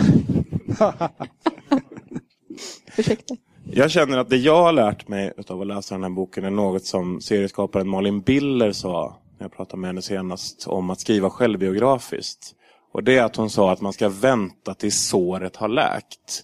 [2.97, 3.36] Ursäkta.
[3.72, 6.49] Jag känner att det jag har lärt mig av att läsa den här boken är
[6.49, 11.30] något som serieskaparen Malin Biller sa när jag pratade med henne senast om att skriva
[11.30, 12.51] självbiografiskt.
[12.93, 16.43] Och det är att hon sa att man ska vänta tills såret har läkt.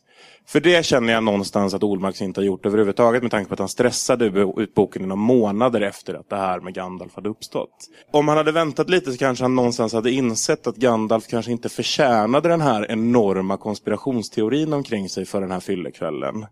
[0.50, 3.60] För det känner jag någonstans att Olmarks inte har gjort överhuvudtaget med tanke på att
[3.60, 4.26] han stressade
[4.58, 7.90] ut boken i några månader efter att det här med Gandalf hade uppstått.
[8.12, 11.70] Om han hade väntat lite så kanske han någonstans hade insett att Gandalf kanske inte
[11.70, 16.46] förtjänade den här enorma konspirationsteorin omkring sig för den här fyllekvällen.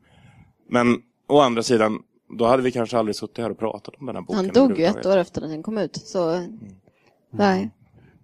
[0.70, 2.00] Men å andra sidan,
[2.38, 4.36] då hade vi kanske aldrig suttit här och pratat om den här boken.
[4.36, 5.96] Han dog ju ett år efter att den kom ut.
[5.96, 6.48] Så,
[7.32, 7.70] nej.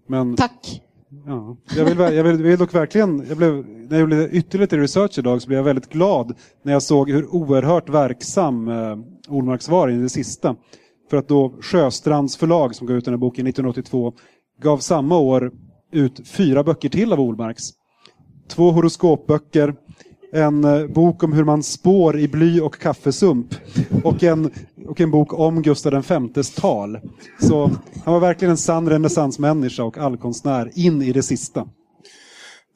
[0.07, 0.81] Men Tack
[1.25, 5.17] ja, jag, vill, jag vill, vill dock verkligen, jag blev, när jag gjorde ytterligare research
[5.17, 8.97] idag så blev jag väldigt glad när jag såg hur oerhört verksam eh,
[9.27, 10.55] Olmarks var i det sista.
[11.09, 14.13] För att då Sjöstrands förlag som gav ut den här boken 1982
[14.61, 15.51] gav samma år
[15.91, 17.63] ut fyra böcker till av Olmarks.
[18.47, 19.75] Två horoskopböcker,
[20.31, 23.55] en eh, bok om hur man spår i bly och kaffesump
[24.03, 24.51] och en,
[24.87, 25.93] och en bok om Gustav
[26.35, 26.99] Vs tal.
[27.39, 27.71] Så
[28.05, 31.67] han var verkligen en sann renässansmänniska och allkonstnär in i det sista.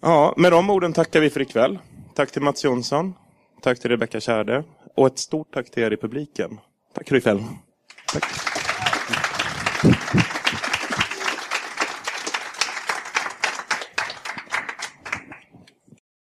[0.02, 1.80] Ja, med de orden tackar vi för ikväll.
[2.16, 3.14] Tack till Mats Jonsson.
[3.62, 4.64] Tack till Rebecka Kärde.
[4.96, 6.60] Och ett stort tack till er i publiken.
[6.96, 7.44] Tack för ikväll.
[8.14, 8.57] Tack.